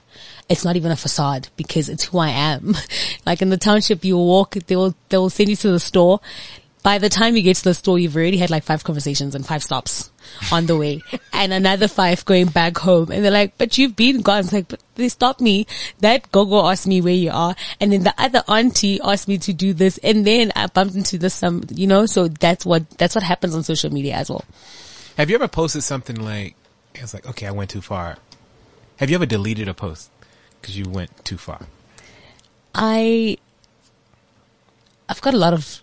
It's 0.49 0.65
not 0.65 0.75
even 0.75 0.91
a 0.91 0.97
facade 0.97 1.47
because 1.55 1.87
it's 1.87 2.03
who 2.03 2.17
I 2.17 2.31
am. 2.31 2.75
like 3.25 3.41
in 3.41 3.49
the 3.49 3.55
township, 3.55 4.03
you 4.03 4.17
walk, 4.17 4.55
they 4.55 4.75
will, 4.75 4.93
they 5.07 5.17
will 5.17 5.29
send 5.29 5.49
you 5.49 5.55
to 5.55 5.71
the 5.71 5.79
store. 5.79 6.19
By 6.83 6.97
the 6.97 7.07
time 7.07 7.37
you 7.37 7.41
get 7.41 7.55
to 7.57 7.63
the 7.63 7.73
store, 7.73 7.97
you've 7.97 8.15
already 8.15 8.37
had 8.37 8.49
like 8.49 8.63
five 8.63 8.83
conversations 8.83 9.35
and 9.35 9.45
five 9.45 9.63
stops 9.63 10.11
on 10.51 10.65
the 10.65 10.75
way 10.75 11.01
and 11.33 11.53
another 11.53 11.87
five 11.87 12.25
going 12.25 12.47
back 12.47 12.77
home. 12.77 13.09
And 13.09 13.23
they're 13.23 13.31
like, 13.31 13.57
but 13.57 13.77
you've 13.77 13.95
been 13.95 14.21
gone. 14.21 14.39
It's 14.39 14.51
like, 14.51 14.67
but 14.67 14.81
they 14.95 15.07
stopped 15.07 15.39
me. 15.39 15.65
That 15.99 16.29
gogo 16.33 16.67
asked 16.67 16.85
me 16.85 16.99
where 16.99 17.13
you 17.13 17.31
are. 17.31 17.55
And 17.79 17.93
then 17.93 18.03
the 18.03 18.13
other 18.17 18.43
auntie 18.49 18.99
asked 19.01 19.29
me 19.29 19.37
to 19.39 19.53
do 19.53 19.73
this. 19.73 19.97
And 19.99 20.27
then 20.27 20.51
I 20.57 20.67
bumped 20.67 20.95
into 20.95 21.17
this, 21.17 21.33
some, 21.33 21.63
you 21.71 21.87
know, 21.87 22.05
so 22.05 22.27
that's 22.27 22.65
what, 22.65 22.89
that's 22.97 23.15
what 23.15 23.23
happens 23.23 23.55
on 23.55 23.63
social 23.63 23.91
media 23.91 24.15
as 24.15 24.29
well. 24.29 24.43
Have 25.17 25.29
you 25.29 25.35
ever 25.35 25.47
posted 25.47 25.83
something 25.83 26.17
like, 26.17 26.55
it's 26.95 27.13
like, 27.13 27.25
okay, 27.27 27.47
I 27.47 27.51
went 27.51 27.69
too 27.69 27.81
far. 27.81 28.17
Have 28.97 29.09
you 29.09 29.15
ever 29.15 29.25
deleted 29.25 29.69
a 29.69 29.73
post 29.73 30.11
because 30.59 30.77
you 30.77 30.89
went 30.89 31.23
too 31.23 31.37
far? 31.37 31.61
I, 32.75 33.37
I've 35.07 35.21
got 35.21 35.33
a 35.33 35.37
lot 35.37 35.53
of 35.53 35.81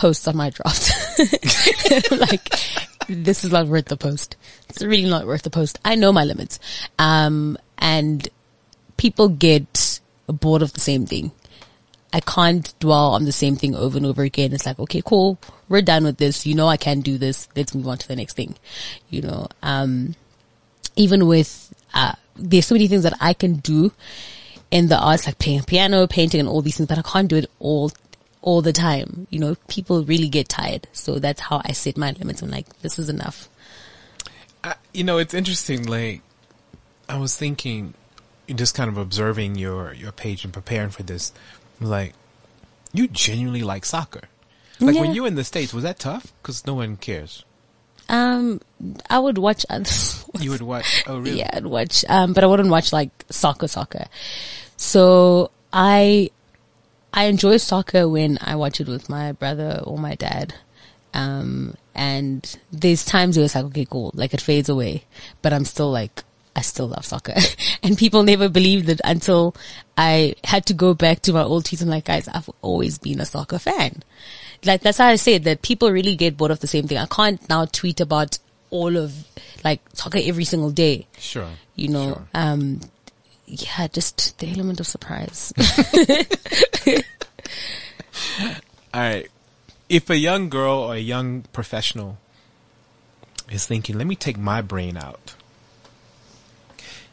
posts 0.00 0.26
on 0.26 0.34
my 0.34 0.48
draft. 0.48 0.90
like, 2.10 2.48
this 3.06 3.44
is 3.44 3.52
not 3.52 3.66
worth 3.66 3.84
the 3.84 3.98
post. 3.98 4.36
It's 4.70 4.82
really 4.82 5.08
not 5.08 5.26
worth 5.26 5.42
the 5.42 5.50
post. 5.50 5.78
I 5.84 5.94
know 5.94 6.10
my 6.10 6.24
limits. 6.24 6.58
Um, 6.98 7.58
and 7.76 8.26
people 8.96 9.28
get 9.28 10.00
bored 10.26 10.62
of 10.62 10.72
the 10.72 10.80
same 10.80 11.04
thing. 11.04 11.32
I 12.14 12.20
can't 12.20 12.72
dwell 12.80 13.12
on 13.12 13.26
the 13.26 13.32
same 13.32 13.56
thing 13.56 13.74
over 13.74 13.98
and 13.98 14.06
over 14.06 14.22
again. 14.22 14.54
It's 14.54 14.64
like, 14.64 14.80
okay, 14.80 15.02
cool. 15.04 15.38
We're 15.68 15.82
done 15.82 16.04
with 16.04 16.16
this. 16.16 16.46
You 16.46 16.54
know, 16.54 16.66
I 16.66 16.78
can 16.78 17.02
do 17.02 17.18
this. 17.18 17.46
Let's 17.54 17.74
move 17.74 17.86
on 17.86 17.98
to 17.98 18.08
the 18.08 18.16
next 18.16 18.34
thing. 18.34 18.56
You 19.10 19.20
know, 19.20 19.48
um, 19.62 20.16
even 20.96 21.26
with, 21.26 21.74
uh, 21.92 22.14
there's 22.36 22.66
so 22.66 22.74
many 22.74 22.88
things 22.88 23.02
that 23.02 23.18
I 23.20 23.34
can 23.34 23.56
do 23.56 23.92
in 24.70 24.88
the 24.88 24.98
arts, 24.98 25.26
like 25.26 25.38
playing 25.38 25.64
piano, 25.64 26.06
painting 26.06 26.40
and 26.40 26.48
all 26.48 26.62
these 26.62 26.78
things, 26.78 26.88
but 26.88 26.98
I 26.98 27.02
can't 27.02 27.28
do 27.28 27.36
it 27.36 27.50
all, 27.58 27.92
all 28.42 28.62
the 28.62 28.72
time. 28.72 29.26
You 29.30 29.38
know, 29.40 29.56
people 29.68 30.04
really 30.04 30.28
get 30.28 30.48
tired. 30.48 30.86
So 30.92 31.18
that's 31.18 31.40
how 31.40 31.60
I 31.64 31.72
set 31.72 31.96
my 31.96 32.12
limits. 32.12 32.42
I'm 32.42 32.50
like, 32.50 32.80
this 32.80 32.98
is 32.98 33.08
enough. 33.08 33.48
I, 34.62 34.74
you 34.92 35.04
know, 35.04 35.18
it's 35.18 35.34
interesting. 35.34 35.86
Like, 35.86 36.22
I 37.08 37.18
was 37.18 37.36
thinking, 37.36 37.94
just 38.54 38.74
kind 38.74 38.90
of 38.90 38.98
observing 38.98 39.56
your 39.56 39.94
your 39.94 40.12
page 40.12 40.44
and 40.44 40.52
preparing 40.52 40.90
for 40.90 41.02
this. 41.02 41.32
Like, 41.80 42.14
you 42.92 43.08
genuinely 43.08 43.62
like 43.62 43.84
soccer. 43.84 44.22
Like 44.80 44.96
when 44.96 45.14
you 45.14 45.22
were 45.22 45.28
in 45.28 45.34
the 45.34 45.44
states, 45.44 45.74
was 45.74 45.84
that 45.84 45.98
tough? 45.98 46.32
Because 46.42 46.66
no 46.66 46.74
one 46.74 46.96
cares. 46.96 47.44
Um, 48.08 48.60
I 49.08 49.18
would 49.18 49.38
watch 49.38 49.64
other 49.70 49.84
sports. 49.84 50.42
You 50.42 50.50
would 50.50 50.62
watch. 50.62 51.04
Oh, 51.06 51.18
really? 51.18 51.38
Yeah, 51.38 51.50
I'd 51.52 51.66
watch, 51.66 52.04
um, 52.08 52.32
but 52.32 52.42
I 52.42 52.46
wouldn't 52.46 52.70
watch 52.70 52.92
like 52.92 53.10
soccer, 53.30 53.68
soccer. 53.68 54.06
So 54.76 55.50
I, 55.72 56.30
I 57.12 57.24
enjoy 57.24 57.56
soccer 57.58 58.08
when 58.08 58.38
I 58.40 58.56
watch 58.56 58.80
it 58.80 58.88
with 58.88 59.08
my 59.08 59.32
brother 59.32 59.80
or 59.84 59.98
my 59.98 60.14
dad. 60.14 60.54
Um, 61.12 61.74
and 61.94 62.56
there's 62.72 63.04
times 63.04 63.36
where 63.36 63.44
it's 63.44 63.54
like, 63.54 63.64
okay, 63.66 63.84
cool. 63.84 64.12
Like 64.14 64.32
it 64.32 64.40
fades 64.40 64.68
away, 64.68 65.04
but 65.42 65.52
I'm 65.52 65.64
still 65.64 65.90
like, 65.90 66.22
I 66.54 66.60
still 66.62 66.86
love 66.88 67.04
soccer. 67.04 67.34
and 67.82 67.98
people 67.98 68.22
never 68.22 68.48
believed 68.48 68.88
it 68.88 69.00
until 69.04 69.54
I 69.98 70.34
had 70.44 70.66
to 70.66 70.74
go 70.74 70.94
back 70.94 71.20
to 71.22 71.32
my 71.32 71.42
old 71.42 71.64
tweets. 71.64 71.82
I'm 71.82 71.88
like, 71.88 72.04
guys, 72.04 72.28
I've 72.28 72.48
always 72.62 72.98
been 72.98 73.20
a 73.20 73.26
soccer 73.26 73.58
fan. 73.58 74.02
Like 74.64 74.82
that's 74.82 74.98
how 74.98 75.06
I 75.06 75.16
said 75.16 75.44
that 75.44 75.62
people 75.62 75.90
really 75.90 76.14
get 76.16 76.36
bored 76.36 76.50
of 76.52 76.60
the 76.60 76.66
same 76.66 76.86
thing. 76.86 76.98
I 76.98 77.06
can't 77.06 77.46
now 77.48 77.64
tweet 77.64 78.00
about 78.00 78.38
all 78.70 78.96
of 78.96 79.12
like 79.64 79.80
soccer 79.94 80.20
every 80.22 80.44
single 80.44 80.70
day 80.70 81.08
Sure. 81.18 81.48
you 81.74 81.88
know, 81.88 82.12
Sure. 82.14 82.28
um, 82.34 82.80
yeah, 83.50 83.88
just 83.88 84.38
the 84.38 84.50
element 84.50 84.80
of 84.80 84.86
surprise. 84.86 85.52
All 88.94 89.00
right. 89.00 89.28
If 89.88 90.08
a 90.08 90.16
young 90.16 90.48
girl 90.48 90.78
or 90.78 90.94
a 90.94 90.98
young 90.98 91.42
professional 91.52 92.18
is 93.50 93.66
thinking, 93.66 93.98
let 93.98 94.06
me 94.06 94.14
take 94.14 94.38
my 94.38 94.62
brain 94.62 94.96
out. 94.96 95.34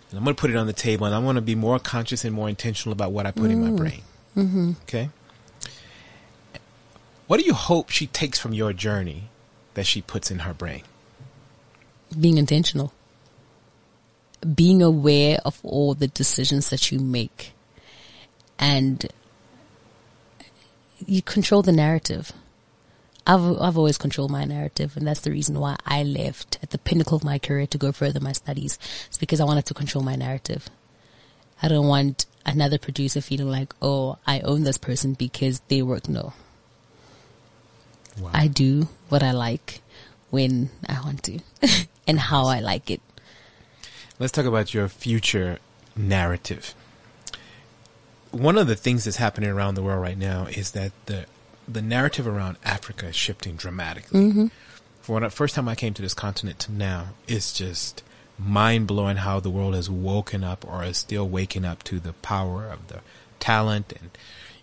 And 0.09 0.17
I'm 0.17 0.23
going 0.23 0.35
to 0.35 0.39
put 0.39 0.51
it 0.51 0.55
on 0.55 0.67
the 0.67 0.73
table 0.73 1.05
and 1.05 1.15
I 1.15 1.19
want 1.19 1.37
to 1.37 1.41
be 1.41 1.55
more 1.55 1.79
conscious 1.79 2.23
and 2.23 2.33
more 2.33 2.47
intentional 2.47 2.93
about 2.93 3.11
what 3.11 3.25
I 3.25 3.31
put 3.31 3.49
in 3.49 3.61
my 3.61 3.75
brain. 3.75 4.03
Mm-hmm. 4.37 4.71
Okay. 4.83 5.09
What 7.25 7.39
do 7.39 7.45
you 7.45 7.53
hope 7.53 7.89
she 7.89 8.07
takes 8.07 8.39
from 8.39 8.53
your 8.53 8.71
journey 8.71 9.23
that 9.73 9.85
she 9.85 10.01
puts 10.01 10.31
in 10.31 10.39
her 10.39 10.53
brain? 10.53 10.83
Being 12.17 12.37
intentional. 12.37 12.93
Being 14.53 14.81
aware 14.81 15.39
of 15.45 15.59
all 15.63 15.93
the 15.93 16.07
decisions 16.07 16.69
that 16.69 16.91
you 16.91 16.99
make. 16.99 17.53
And 18.59 19.05
you 21.05 21.21
control 21.21 21.61
the 21.61 21.71
narrative. 21.71 22.31
I've, 23.25 23.61
I've 23.61 23.77
always 23.77 23.97
controlled 23.97 24.31
my 24.31 24.45
narrative 24.45 24.95
and 24.95 25.05
that's 25.05 25.19
the 25.19 25.31
reason 25.31 25.59
why 25.59 25.75
I 25.85 26.03
left 26.03 26.57
at 26.63 26.69
the 26.69 26.77
pinnacle 26.77 27.17
of 27.17 27.25
my 27.25 27.37
career 27.37 27.67
to 27.67 27.77
go 27.77 27.91
further 27.91 28.21
my 28.21 28.31
studies. 28.31 28.79
It's 29.07 29.17
because 29.17 29.41
I 29.41 29.43
wanted 29.43 29.65
to 29.65 29.73
control 29.73 30.01
my 30.01 30.15
narrative. 30.15 30.69
I 31.61 31.67
don't 31.67 31.87
want 31.87 32.25
another 32.45 32.77
producer 32.77 33.19
feeling 33.19 33.49
like, 33.49 33.73
oh, 33.81 34.17
I 34.25 34.39
own 34.41 34.63
this 34.63 34.77
person 34.77 35.13
because 35.13 35.59
they 35.67 35.81
work. 35.81 36.07
No. 36.07 36.33
Wow. 38.19 38.31
I 38.33 38.47
do 38.47 38.87
what 39.09 39.23
I 39.23 39.31
like 39.31 39.81
when 40.29 40.69
I 40.87 40.99
want 41.01 41.23
to 41.23 41.39
and 42.07 42.19
how 42.19 42.45
I 42.45 42.61
like 42.61 42.89
it. 42.89 43.01
Let's 44.19 44.31
talk 44.31 44.45
about 44.45 44.73
your 44.73 44.87
future 44.87 45.59
narrative. 45.95 46.73
One 48.31 48.57
of 48.57 48.67
the 48.67 48.75
things 48.75 49.05
that's 49.05 49.17
happening 49.17 49.49
around 49.49 49.75
the 49.75 49.83
world 49.83 50.01
right 50.01 50.17
now 50.17 50.45
is 50.45 50.71
that 50.71 50.91
the 51.05 51.25
the 51.67 51.81
narrative 51.81 52.25
around 52.25 52.57
Africa 52.63 53.07
is 53.07 53.15
shifting 53.15 53.55
dramatically. 53.55 54.21
Mm-hmm. 54.21 54.47
For 55.01 55.19
the 55.19 55.29
first 55.29 55.55
time 55.55 55.67
I 55.67 55.75
came 55.75 55.93
to 55.95 56.01
this 56.01 56.13
continent 56.13 56.59
to 56.59 56.71
now, 56.71 57.09
it's 57.27 57.53
just 57.53 58.03
mind 58.39 58.87
blowing 58.87 59.17
how 59.17 59.39
the 59.39 59.49
world 59.49 59.73
has 59.73 59.89
woken 59.89 60.43
up 60.43 60.65
or 60.67 60.83
is 60.83 60.97
still 60.97 61.27
waking 61.27 61.65
up 61.65 61.83
to 61.83 61.99
the 61.99 62.13
power 62.13 62.65
of 62.65 62.87
the 62.87 63.01
talent 63.39 63.93
and 63.99 64.11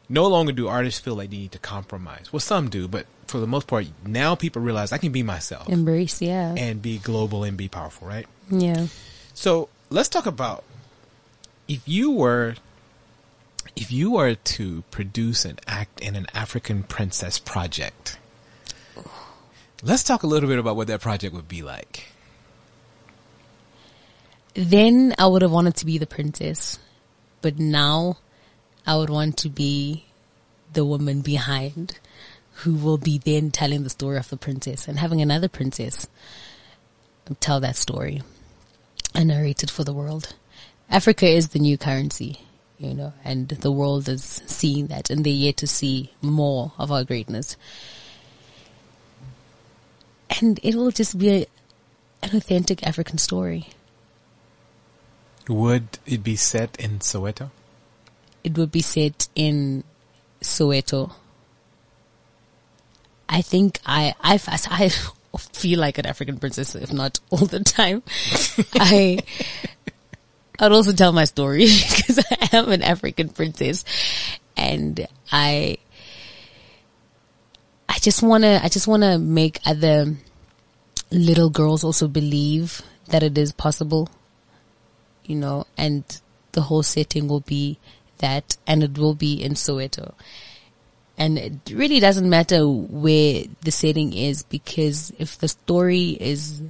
no 0.09 0.27
longer 0.27 0.53
do 0.53 0.69
artists 0.69 1.01
feel 1.01 1.14
like 1.14 1.31
they 1.31 1.38
need 1.38 1.53
to 1.53 1.59
compromise. 1.59 2.33
Well, 2.33 2.40
some 2.40 2.69
do, 2.69 2.88
but 2.88 3.07
for 3.27 3.38
the 3.38 3.47
most 3.47 3.67
part, 3.67 3.87
now 4.07 4.35
people 4.35 4.62
realize 4.62 4.93
I 4.93 4.99
can 4.99 5.12
be 5.12 5.23
myself. 5.23 5.69
Embrace, 5.69 6.21
yeah. 6.21 6.55
And 6.57 6.81
be 6.81 6.99
global 6.99 7.45
and 7.45 7.57
be 7.57 7.69
powerful, 7.69 8.07
right? 8.07 8.27
Yeah. 8.51 8.87
So 9.35 9.68
let's 9.90 10.09
talk 10.09 10.27
about 10.27 10.64
if 11.66 11.87
you 11.87 12.12
were 12.12 12.55
if 13.77 13.90
you 13.90 14.12
were 14.12 14.37
to 14.37 14.85
produce 14.92 15.44
an 15.44 15.59
act 15.66 16.01
in 16.01 16.14
an 16.14 16.27
African 16.33 16.85
princess 16.85 17.40
project. 17.40 18.18
Let's 19.83 20.05
talk 20.05 20.23
a 20.23 20.29
little 20.29 20.49
bit 20.49 20.59
about 20.59 20.77
what 20.77 20.87
that 20.87 21.01
project 21.01 21.35
would 21.35 21.49
be 21.49 21.62
like. 21.62 22.12
Then 24.55 25.14
I 25.18 25.27
would 25.27 25.42
have 25.42 25.51
wanted 25.51 25.75
to 25.77 25.87
be 25.87 25.99
the 25.99 26.07
princess. 26.07 26.79
But 27.42 27.59
now 27.59 28.18
I 28.87 28.97
would 28.97 29.11
want 29.11 29.37
to 29.38 29.49
be 29.49 30.05
the 30.73 30.85
woman 30.85 31.20
behind 31.20 31.99
who 32.59 32.75
will 32.75 32.99
be 32.99 33.18
then 33.18 33.51
telling 33.51 33.83
the 33.83 33.90
story 33.90 34.16
of 34.16 34.29
the 34.29 34.37
princess 34.37 34.87
and 34.87 34.99
having 34.99 35.20
another 35.20 35.49
princess 35.49 36.07
tell 37.40 37.59
that 37.59 37.75
story 37.75 38.23
and 39.14 39.29
narrate 39.29 39.62
it 39.62 39.70
for 39.70 39.85
the 39.85 39.92
world. 39.92 40.35
Africa 40.90 41.27
is 41.27 41.48
the 41.48 41.59
new 41.59 41.79
currency, 41.79 42.40
you 42.79 42.94
know, 42.94 43.12
and 43.24 43.48
the 43.48 43.72
world 43.72 44.09
is 44.09 44.42
seeing 44.46 44.88
that 44.88 45.11
and 45.11 45.24
they're 45.24 45.33
yet 45.33 45.57
to 45.59 45.66
see 45.66 46.12
more 46.20 46.72
of 46.79 46.90
our 46.90 47.05
greatness. 47.05 47.57
And 50.40 50.59
it 50.62 50.74
will 50.74 50.90
just 50.90 51.16
be 51.18 51.31
a, 51.31 51.46
an 52.22 52.37
authentic 52.37 52.87
African 52.87 53.18
story. 53.18 53.68
Would 55.48 55.98
it 56.07 56.24
be 56.24 56.37
set 56.37 56.77
in 56.79 56.98
Soweto? 57.00 57.50
It 58.42 58.57
would 58.59 58.72
be 58.72 58.83
set 58.83 59.29
in 59.35 59.85
Soweto. 60.40 61.12
I 63.29 63.42
think 63.42 63.81
I, 63.87 64.14
I, 64.20 64.38
I 64.70 64.90
feel 65.38 65.81
like 65.81 65.99
an 65.99 66.07
African 66.07 66.38
princess, 66.38 66.75
if 66.75 66.92
not 66.92 67.20
all 67.31 67.47
the 67.47 67.61
time. 67.61 68.03
I, 68.75 69.18
I'd 70.59 70.73
also 70.73 70.92
tell 70.92 71.12
my 71.12 71.25
story 71.25 71.64
because 71.97 72.25
I 72.31 72.57
am 72.57 72.70
an 72.70 72.83
African 72.83 73.29
princess 73.29 73.85
and 74.57 75.07
I, 75.31 75.79
I 77.88 77.99
just 77.99 78.23
want 78.23 78.44
to, 78.44 78.61
I 78.62 78.68
just 78.68 78.87
want 78.87 79.03
to 79.03 79.18
make 79.18 79.61
other 79.66 80.14
little 81.11 81.51
girls 81.51 81.85
also 81.85 82.09
believe 82.09 82.83
that 83.09 83.23
it 83.23 83.37
is 83.37 83.53
possible 83.53 84.09
you 85.27 85.37
know, 85.37 85.66
and 85.77 86.05
the 86.53 86.62
whole 86.62 86.83
setting 86.83 87.29
will 87.29 87.40
be 87.40 87.79
that 88.18 88.57
and 88.66 88.83
it 88.83 88.99
will 88.99 89.14
be 89.14 89.42
in 89.42 89.53
Soweto. 89.53 90.14
And 91.16 91.38
it 91.38 91.53
really 91.72 92.00
doesn't 92.00 92.29
matter 92.29 92.66
where 92.68 93.44
the 93.62 93.70
setting 93.70 94.12
is 94.12 94.42
because 94.42 95.12
if 95.18 95.38
the 95.38 95.48
story 95.48 96.11
is, 96.20 96.61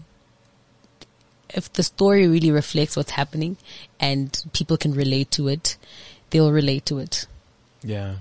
if 1.48 1.72
the 1.72 1.82
story 1.82 2.26
really 2.26 2.50
reflects 2.50 2.96
what's 2.96 3.12
happening 3.12 3.56
and 3.98 4.44
people 4.52 4.76
can 4.76 4.92
relate 4.92 5.30
to 5.32 5.48
it, 5.48 5.76
they'll 6.30 6.52
relate 6.52 6.84
to 6.86 6.98
it. 6.98 7.26
Yeah. 7.82 8.16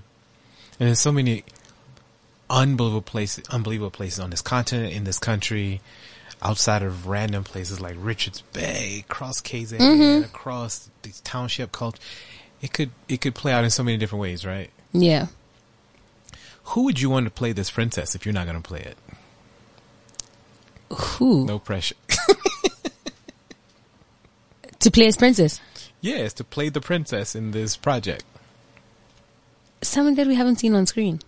And 0.80 0.88
there's 0.88 1.00
so 1.00 1.12
many 1.12 1.44
unbelievable 2.50 3.02
places, 3.02 3.44
unbelievable 3.50 3.92
places 3.92 4.20
on 4.20 4.30
this 4.30 4.42
continent, 4.42 4.94
in 4.94 5.04
this 5.04 5.20
country, 5.20 5.82
outside 6.42 6.84
of 6.84 7.08
random 7.08 7.44
places 7.44 7.82
like 7.82 7.96
Richards 7.98 8.42
Bay, 8.54 9.04
across 9.10 9.42
KZN, 9.42 9.80
mm-hmm. 9.80 10.24
across 10.26 10.90
these 11.02 11.20
township 11.22 11.72
culture. 11.72 12.00
It 12.62 12.72
could 12.72 12.92
it 13.10 13.20
could 13.20 13.36
play 13.36 13.52
out 13.52 13.64
in 13.64 13.70
so 13.70 13.84
many 13.84 13.98
different 13.98 14.22
ways, 14.22 14.46
right? 14.46 14.70
Yeah. 14.94 15.28
Who 16.66 16.84
would 16.84 17.00
you 17.00 17.10
want 17.10 17.26
to 17.26 17.32
play 17.32 17.52
this 17.52 17.70
princess 17.70 18.16
if 18.16 18.26
you're 18.26 18.34
not 18.34 18.46
going 18.46 18.62
to 18.62 18.68
play 18.68 18.80
it? 18.80 18.98
Who? 20.94 21.46
No 21.46 21.60
pressure. 21.60 21.96
to 24.80 24.92
play 24.92 25.08
as 25.08 25.18
princess? 25.18 25.60
Yes, 26.02 26.34
to 26.34 26.44
play 26.44 26.70
the 26.70 26.82
princess 26.82 27.36
in 27.36 27.52
this 27.52 27.78
project. 27.78 28.24
Someone 29.82 30.16
that 30.16 30.28
we 30.28 30.36
haven't 30.36 30.58
seen 30.58 30.76
on 30.76 30.86
screen. 30.86 31.20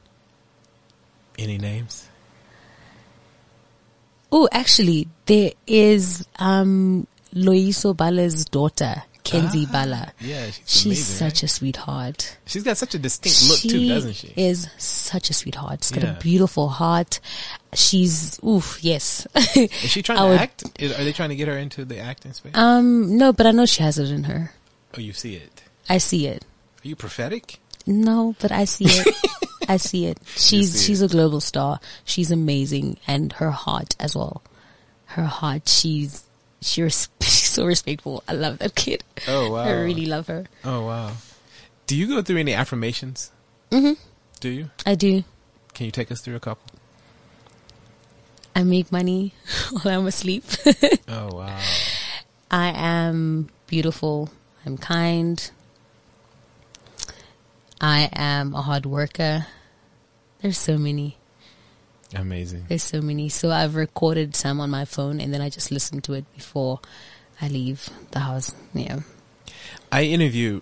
Any 1.38 1.58
names? 1.58 2.08
Oh, 4.32 4.48
actually, 4.52 5.08
there 5.26 5.52
is 5.68 6.26
um, 6.38 7.08
Loyiso 7.34 7.96
Bala's 7.96 8.46
daughter, 8.46 9.04
Kenzie 9.26 9.66
ah, 9.68 9.72
Bala. 9.72 10.14
Yeah, 10.22 10.46
she's, 10.46 10.62
she's 10.66 10.86
amazing, 10.86 11.04
such 11.04 11.34
right? 11.34 11.44
a 11.44 11.48
sweetheart. 11.48 12.38
She's 12.46 12.64
got 12.64 12.78
such 12.78 12.96
a 12.96 13.00
distinct 13.00 13.50
look 13.50 13.60
too, 13.60 13.88
doesn't 13.88 14.14
she? 14.14 14.34
Is 14.38 14.70
such 14.78 15.30
a 15.30 15.34
sweetheart. 15.34 15.84
She's 15.84 15.92
got 15.92 16.04
a 16.04 16.18
beautiful 16.22 16.70
heart. 16.70 17.20
She's 17.74 18.40
oof, 18.46 18.78
yes. 18.82 19.28
is 19.56 19.70
she 19.90 20.02
trying 20.02 20.18
to 20.20 20.26
would, 20.26 20.40
act? 20.40 20.64
Is, 20.80 20.98
are 20.98 21.04
they 21.04 21.12
trying 21.12 21.30
to 21.30 21.36
get 21.36 21.48
her 21.48 21.58
into 21.58 21.84
the 21.84 22.00
acting 22.00 22.34
space? 22.34 22.56
Um, 22.56 23.18
no, 23.18 23.34
but 23.34 23.48
I 23.48 23.52
know 23.52 23.66
she 23.66 23.84
has 23.84 23.98
it 23.98 24.12
in 24.12 24.26
her. 24.26 24.52
Oh, 24.96 25.02
you 25.02 25.12
see 25.12 25.36
it. 25.36 25.64
I 25.90 25.98
see 25.98 26.28
it. 26.28 26.46
Are 26.84 26.88
you 26.88 26.96
prophetic? 26.96 27.60
No, 27.86 28.36
but 28.40 28.52
I 28.52 28.66
see 28.66 28.86
it. 28.86 29.16
I 29.68 29.78
see 29.78 30.06
it. 30.06 30.20
She's 30.36 30.74
see 30.74 30.88
she's 30.88 31.02
it. 31.02 31.06
a 31.06 31.08
global 31.10 31.42
star. 31.42 31.80
She's 32.06 32.32
amazing, 32.32 32.98
and 33.08 33.34
her 33.34 33.52
heart 33.52 33.96
as 34.00 34.16
well. 34.16 34.44
Her 35.06 35.26
heart. 35.26 35.68
She's 35.68 36.24
she's 36.62 37.10
so 37.56 37.66
respectful. 37.66 38.24
I 38.28 38.34
love 38.34 38.60
that 38.60 38.76
kid. 38.76 39.04
Oh 39.28 39.52
wow! 39.54 39.64
I 39.64 39.72
really 39.72 40.06
love 40.06 40.28
her. 40.28 40.46
Oh 40.64 40.86
wow! 40.86 41.14
Do 41.88 41.96
you 41.96 42.08
go 42.08 42.22
through 42.22 42.38
any 42.38 42.54
affirmations? 42.54 43.32
Mm-hmm. 43.72 43.94
Do 44.40 44.50
you? 44.50 44.70
I 44.86 44.96
do. 44.96 45.24
Can 45.74 45.86
you 45.86 45.92
take 45.92 46.12
us 46.12 46.22
through 46.22 46.36
a 46.36 46.40
couple? 46.40 46.76
I 48.56 48.64
make 48.64 48.92
money 48.92 49.34
while 49.82 50.00
I'm 50.00 50.06
asleep. 50.06 50.44
oh 51.08 51.36
wow! 51.36 51.60
I 52.52 52.70
am 52.76 53.50
beautiful. 53.68 54.30
I'm 54.66 54.78
kind. 54.78 55.40
I 57.82 58.10
am 58.14 58.54
a 58.54 58.62
hard 58.62 58.86
worker. 58.86 59.48
There's 60.42 60.58
so 60.58 60.78
many. 60.78 61.18
Amazing. 62.16 62.66
There's 62.70 62.84
so 62.84 63.02
many. 63.02 63.30
So 63.30 63.52
I've 63.52 63.76
recorded 63.76 64.36
some 64.36 64.62
on 64.62 64.70
my 64.70 64.86
phone 64.86 65.20
and 65.20 65.34
then 65.34 65.42
I 65.42 65.50
just 65.50 65.72
listen 65.72 66.02
to 66.02 66.14
it 66.14 66.26
before 66.34 66.80
I 67.42 67.48
leave 67.48 67.90
the 68.12 68.20
house. 68.20 68.54
Yeah. 68.74 69.02
I 69.92 70.04
interview 70.04 70.62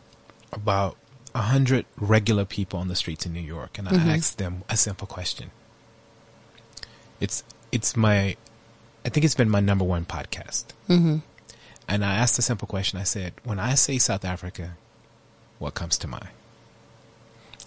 about 0.52 0.98
a 1.36 1.42
hundred 1.42 1.86
regular 1.98 2.46
people 2.46 2.80
on 2.80 2.88
the 2.88 2.96
streets 2.96 3.26
in 3.26 3.34
New 3.34 3.42
York 3.42 3.78
and 3.78 3.88
I 3.88 3.92
mm-hmm. 3.92 4.10
asked 4.10 4.38
them 4.38 4.64
a 4.70 4.78
simple 4.78 5.08
question. 5.08 5.52
It's, 7.20 7.44
it's 7.72 7.96
my, 7.96 8.36
I 9.06 9.10
think 9.10 9.24
it's 9.24 9.36
been 9.36 9.50
my 9.50 9.60
number 9.60 9.86
one 9.86 10.06
podcast. 10.06 10.66
Mm-hmm. 10.90 11.18
And 11.88 12.06
I 12.06 12.16
asked 12.16 12.38
a 12.40 12.42
simple 12.42 12.68
question. 12.68 13.00
I 13.00 13.04
said, 13.04 13.34
when 13.44 13.60
I 13.60 13.76
say 13.76 13.98
South 13.98 14.24
Africa, 14.24 14.78
what 15.60 15.74
comes 15.74 15.98
to 16.00 16.08
mind? 16.08 16.30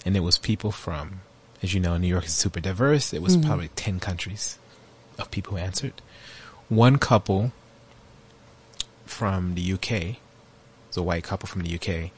and 0.07 0.17
it 0.17 0.21
was 0.21 0.39
people 0.39 0.71
from, 0.71 1.21
as 1.65 1.75
you 1.75 1.81
know, 1.81 1.97
New 1.99 2.07
York 2.07 2.27
is 2.27 2.33
super 2.33 2.61
diverse. 2.61 3.13
It 3.13 3.21
was 3.21 3.37
mm-hmm. 3.37 3.49
probably 3.49 3.69
10 3.75 3.99
countries 3.99 4.57
of 5.19 5.33
people 5.33 5.55
who 5.55 5.59
answered. 5.59 5.95
One 6.69 6.97
couple 6.97 7.51
from 9.07 9.55
the 9.55 9.73
UK, 9.73 10.17
the 10.93 11.03
white 11.03 11.25
couple 11.25 11.47
from 11.47 11.63
the 11.63 11.75
UK, 11.75 12.11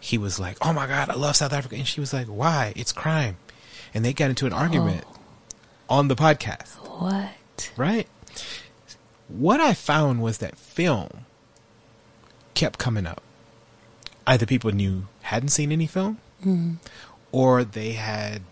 he 0.00 0.18
was 0.18 0.38
like, 0.38 0.56
Oh 0.60 0.72
my 0.72 0.86
God, 0.86 1.08
I 1.10 1.14
love 1.14 1.36
South 1.36 1.52
Africa. 1.52 1.76
And 1.76 1.86
she 1.86 2.00
was 2.00 2.12
like, 2.12 2.26
Why? 2.26 2.72
It's 2.76 2.92
crime. 2.92 3.36
And 3.94 4.04
they 4.04 4.12
got 4.12 4.30
into 4.30 4.46
an 4.46 4.52
argument 4.52 5.04
oh. 5.08 5.18
on 5.88 6.08
the 6.08 6.16
podcast. 6.16 6.74
What? 7.00 7.70
Right? 7.76 8.06
what 9.28 9.60
I 9.60 9.74
found 9.74 10.22
was 10.22 10.38
that 10.38 10.56
film 10.56 11.10
kept 12.54 12.78
coming 12.78 13.06
up. 13.06 13.22
Either 14.26 14.46
people 14.46 14.70
knew 14.72 15.04
hadn't 15.22 15.50
seen 15.50 15.70
any 15.72 15.86
film, 15.86 16.18
Mm-hmm. 16.40 16.74
or 17.32 17.64
they 17.64 17.92
had 17.92 18.42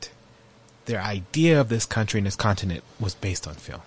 their 0.86 1.00
idea 1.00 1.60
of 1.60 1.68
this 1.68 1.86
country 1.86 2.18
and 2.18 2.26
this 2.26 2.34
continent 2.34 2.82
was 2.98 3.14
based 3.14 3.46
on 3.46 3.54
film. 3.54 3.80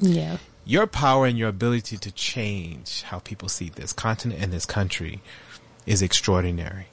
Yeah. 0.00 0.36
Your 0.68 0.88
power 0.88 1.26
and 1.26 1.38
your 1.38 1.48
ability 1.48 1.96
to 1.96 2.10
change 2.10 3.02
how 3.02 3.20
people 3.20 3.48
see 3.48 3.68
this 3.68 3.92
continent 3.92 4.42
and 4.42 4.52
this 4.52 4.66
country 4.66 5.22
is 5.86 6.02
extraordinary. 6.02 6.88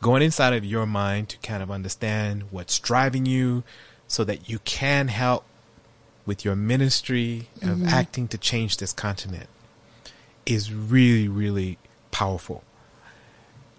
Going 0.00 0.22
inside 0.22 0.52
of 0.52 0.64
your 0.64 0.86
mind 0.86 1.28
to 1.30 1.38
kind 1.38 1.60
of 1.60 1.72
understand 1.72 2.44
what's 2.52 2.78
driving 2.78 3.26
you 3.26 3.64
so 4.06 4.22
that 4.24 4.48
you 4.48 4.60
can 4.60 5.08
help 5.08 5.44
with 6.24 6.44
your 6.44 6.54
ministry 6.54 7.48
of 7.62 7.78
mm-hmm. 7.78 7.88
acting 7.88 8.28
to 8.28 8.38
change 8.38 8.76
this 8.76 8.92
continent 8.92 9.48
is 10.46 10.72
really, 10.72 11.26
really 11.26 11.78
powerful. 12.12 12.62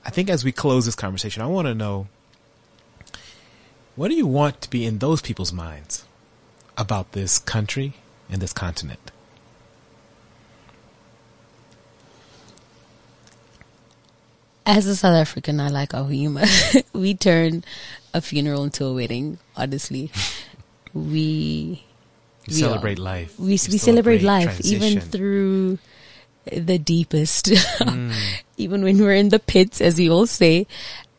I 0.03 0.09
think 0.09 0.29
as 0.29 0.43
we 0.43 0.51
close 0.51 0.85
this 0.85 0.95
conversation, 0.95 1.41
I 1.41 1.47
want 1.47 1.67
to 1.67 1.75
know 1.75 2.07
what 3.95 4.09
do 4.09 4.15
you 4.15 4.27
want 4.27 4.59
to 4.61 4.69
be 4.69 4.85
in 4.85 4.99
those 4.99 5.21
people's 5.21 5.53
minds 5.53 6.03
about 6.77 7.13
this 7.13 7.39
country 7.39 7.93
and 8.29 8.41
this 8.41 8.51
continent? 8.51 9.10
As 14.65 14.85
a 14.85 14.95
South 14.95 15.15
African, 15.15 15.59
I 15.59 15.69
like 15.69 15.93
our 15.93 16.07
humor. 16.07 16.43
we 16.93 17.13
turn 17.15 17.63
a 18.13 18.21
funeral 18.21 18.63
into 18.63 18.85
a 18.85 18.93
wedding, 18.93 19.39
honestly. 19.55 20.11
We 20.93 21.83
We 22.47 22.53
celebrate 22.53 22.99
are. 22.99 23.03
life. 23.03 23.39
we, 23.39 23.45
we 23.45 23.51
You 23.53 23.57
celebrate 23.79 24.21
life 24.23 24.59
even 24.65 24.99
through 24.99 25.77
the 26.45 26.77
deepest 26.77 27.45
Mm. 27.79 28.13
even 28.57 28.83
when 28.83 28.97
we're 28.97 29.13
in 29.15 29.29
the 29.29 29.39
pits 29.39 29.79
as 29.79 29.97
we 29.97 30.09
all 30.09 30.27
say 30.27 30.67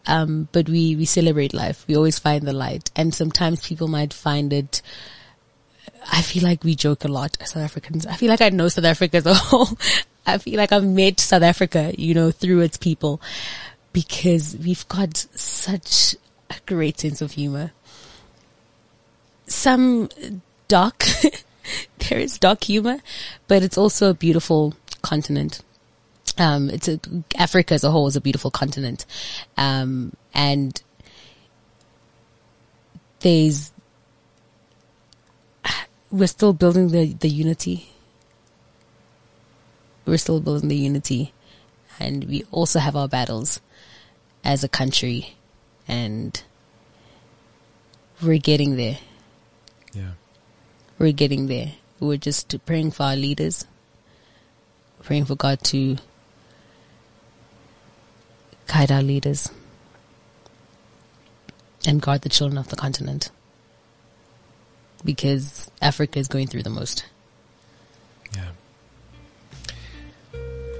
um, 0.06 0.48
but 0.52 0.68
we 0.68 0.94
we 0.96 1.06
celebrate 1.06 1.54
life 1.54 1.86
we 1.88 1.96
always 1.96 2.18
find 2.18 2.42
the 2.46 2.52
light 2.52 2.90
and 2.94 3.14
sometimes 3.14 3.66
people 3.66 3.88
might 3.88 4.12
find 4.12 4.52
it 4.52 4.82
I 6.12 6.20
feel 6.20 6.42
like 6.42 6.62
we 6.64 6.74
joke 6.74 7.04
a 7.04 7.08
lot 7.08 7.38
as 7.40 7.52
South 7.52 7.62
Africans. 7.62 8.04
I 8.06 8.16
feel 8.16 8.28
like 8.28 8.42
I 8.42 8.48
know 8.50 8.68
South 8.68 8.84
Africa 8.84 9.16
as 9.18 9.26
a 9.26 9.34
whole. 9.34 9.68
I 10.26 10.38
feel 10.38 10.56
like 10.56 10.72
I've 10.72 10.84
met 10.84 11.20
South 11.20 11.42
Africa, 11.42 11.92
you 11.98 12.14
know, 12.14 12.30
through 12.30 12.60
its 12.60 12.76
people 12.76 13.20
because 13.92 14.56
we've 14.56 14.86
got 14.88 15.16
such 15.34 16.16
a 16.50 16.54
great 16.66 17.00
sense 17.00 17.20
of 17.20 17.32
humor. 17.32 17.72
Some 19.46 20.08
dark, 20.68 21.04
there 21.98 22.18
is 22.18 22.38
dark 22.38 22.64
humor, 22.64 22.98
but 23.48 23.62
it's 23.62 23.76
also 23.76 24.10
a 24.10 24.14
beautiful 24.14 24.74
continent. 25.02 25.62
Um, 26.38 26.70
it's 26.70 26.88
a, 26.88 27.00
Africa 27.36 27.74
as 27.74 27.84
a 27.84 27.90
whole 27.90 28.06
is 28.06 28.16
a 28.16 28.20
beautiful 28.20 28.50
continent. 28.50 29.04
Um, 29.56 30.12
and 30.32 30.80
there's, 33.20 33.72
we're 36.10 36.26
still 36.26 36.52
building 36.52 36.88
the, 36.88 37.12
the 37.12 37.28
unity. 37.28 37.91
We're 40.04 40.18
still 40.18 40.40
building 40.40 40.68
the 40.68 40.76
unity 40.76 41.32
and 41.98 42.24
we 42.24 42.44
also 42.50 42.78
have 42.78 42.96
our 42.96 43.08
battles 43.08 43.60
as 44.44 44.64
a 44.64 44.68
country 44.68 45.36
and 45.86 46.42
we're 48.22 48.38
getting 48.38 48.76
there. 48.76 48.98
Yeah. 49.92 50.12
We're 50.98 51.12
getting 51.12 51.46
there. 51.46 51.72
We're 52.00 52.16
just 52.16 52.54
praying 52.66 52.92
for 52.92 53.04
our 53.04 53.16
leaders, 53.16 53.66
praying 55.02 55.26
for 55.26 55.36
God 55.36 55.62
to 55.64 55.96
guide 58.66 58.90
our 58.90 59.02
leaders 59.02 59.50
and 61.86 62.00
guard 62.00 62.22
the 62.22 62.28
children 62.28 62.58
of 62.58 62.68
the 62.68 62.76
continent. 62.76 63.30
Because 65.04 65.70
Africa 65.80 66.18
is 66.20 66.28
going 66.28 66.46
through 66.46 66.62
the 66.62 66.70
most. 66.70 67.04
Yeah. 68.36 68.50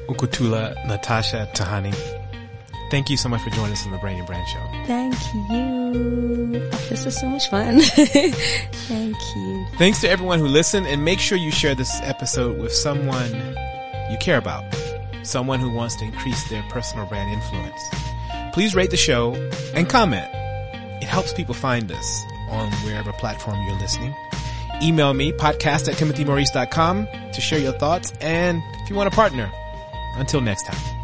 Ukuthula 0.09 0.74
Natasha 0.86 1.48
Thahane, 1.55 1.94
thank 2.90 3.09
you 3.11 3.16
so 3.16 3.28
much 3.28 3.40
for 3.42 3.50
joining 3.50 3.72
us 3.72 3.84
on 3.86 3.92
the 3.92 3.98
Brain 3.98 4.18
and 4.18 4.26
Brand 4.26 4.46
Show. 4.48 4.61
Thank 4.86 5.14
you. 5.50 6.61
This 6.88 7.07
is 7.07 7.18
so 7.18 7.28
much 7.28 7.48
fun. 7.48 7.80
Thank 7.80 9.16
you. 9.36 9.66
Thanks 9.78 10.00
to 10.03 10.11
everyone 10.11 10.38
who 10.40 10.46
listened, 10.46 10.86
and 10.86 11.05
make 11.05 11.18
sure 11.20 11.38
you 11.38 11.50
share 11.50 11.74
this 11.74 12.00
episode 12.03 12.59
with 12.59 12.72
someone 12.72 13.32
you 14.11 14.18
care 14.18 14.36
about, 14.36 14.64
someone 15.22 15.59
who 15.61 15.70
wants 15.72 15.96
to 15.96 16.05
increase 16.05 16.48
their 16.50 16.62
personal 16.64 17.07
brand 17.07 17.32
influence. 17.32 17.80
Please 18.53 18.74
rate 18.74 18.90
the 18.90 18.96
show 18.96 19.34
and 19.74 19.88
comment. 19.88 20.28
It 21.00 21.09
helps 21.09 21.32
people 21.32 21.55
find 21.55 21.90
us 21.90 22.22
on 22.50 22.70
wherever 22.84 23.12
platform 23.14 23.59
you're 23.66 23.78
listening. 23.78 24.14
Email 24.82 25.14
me, 25.14 25.32
podcast 25.32 25.88
at 25.88 25.94
timothymaurice.com 25.94 27.09
to 27.32 27.40
share 27.40 27.59
your 27.59 27.72
thoughts 27.72 28.12
and 28.20 28.61
if 28.82 28.90
you 28.90 28.96
want 28.96 29.11
to 29.11 29.14
partner. 29.16 29.50
Until 30.14 30.40
next 30.40 30.64
time. 30.64 31.01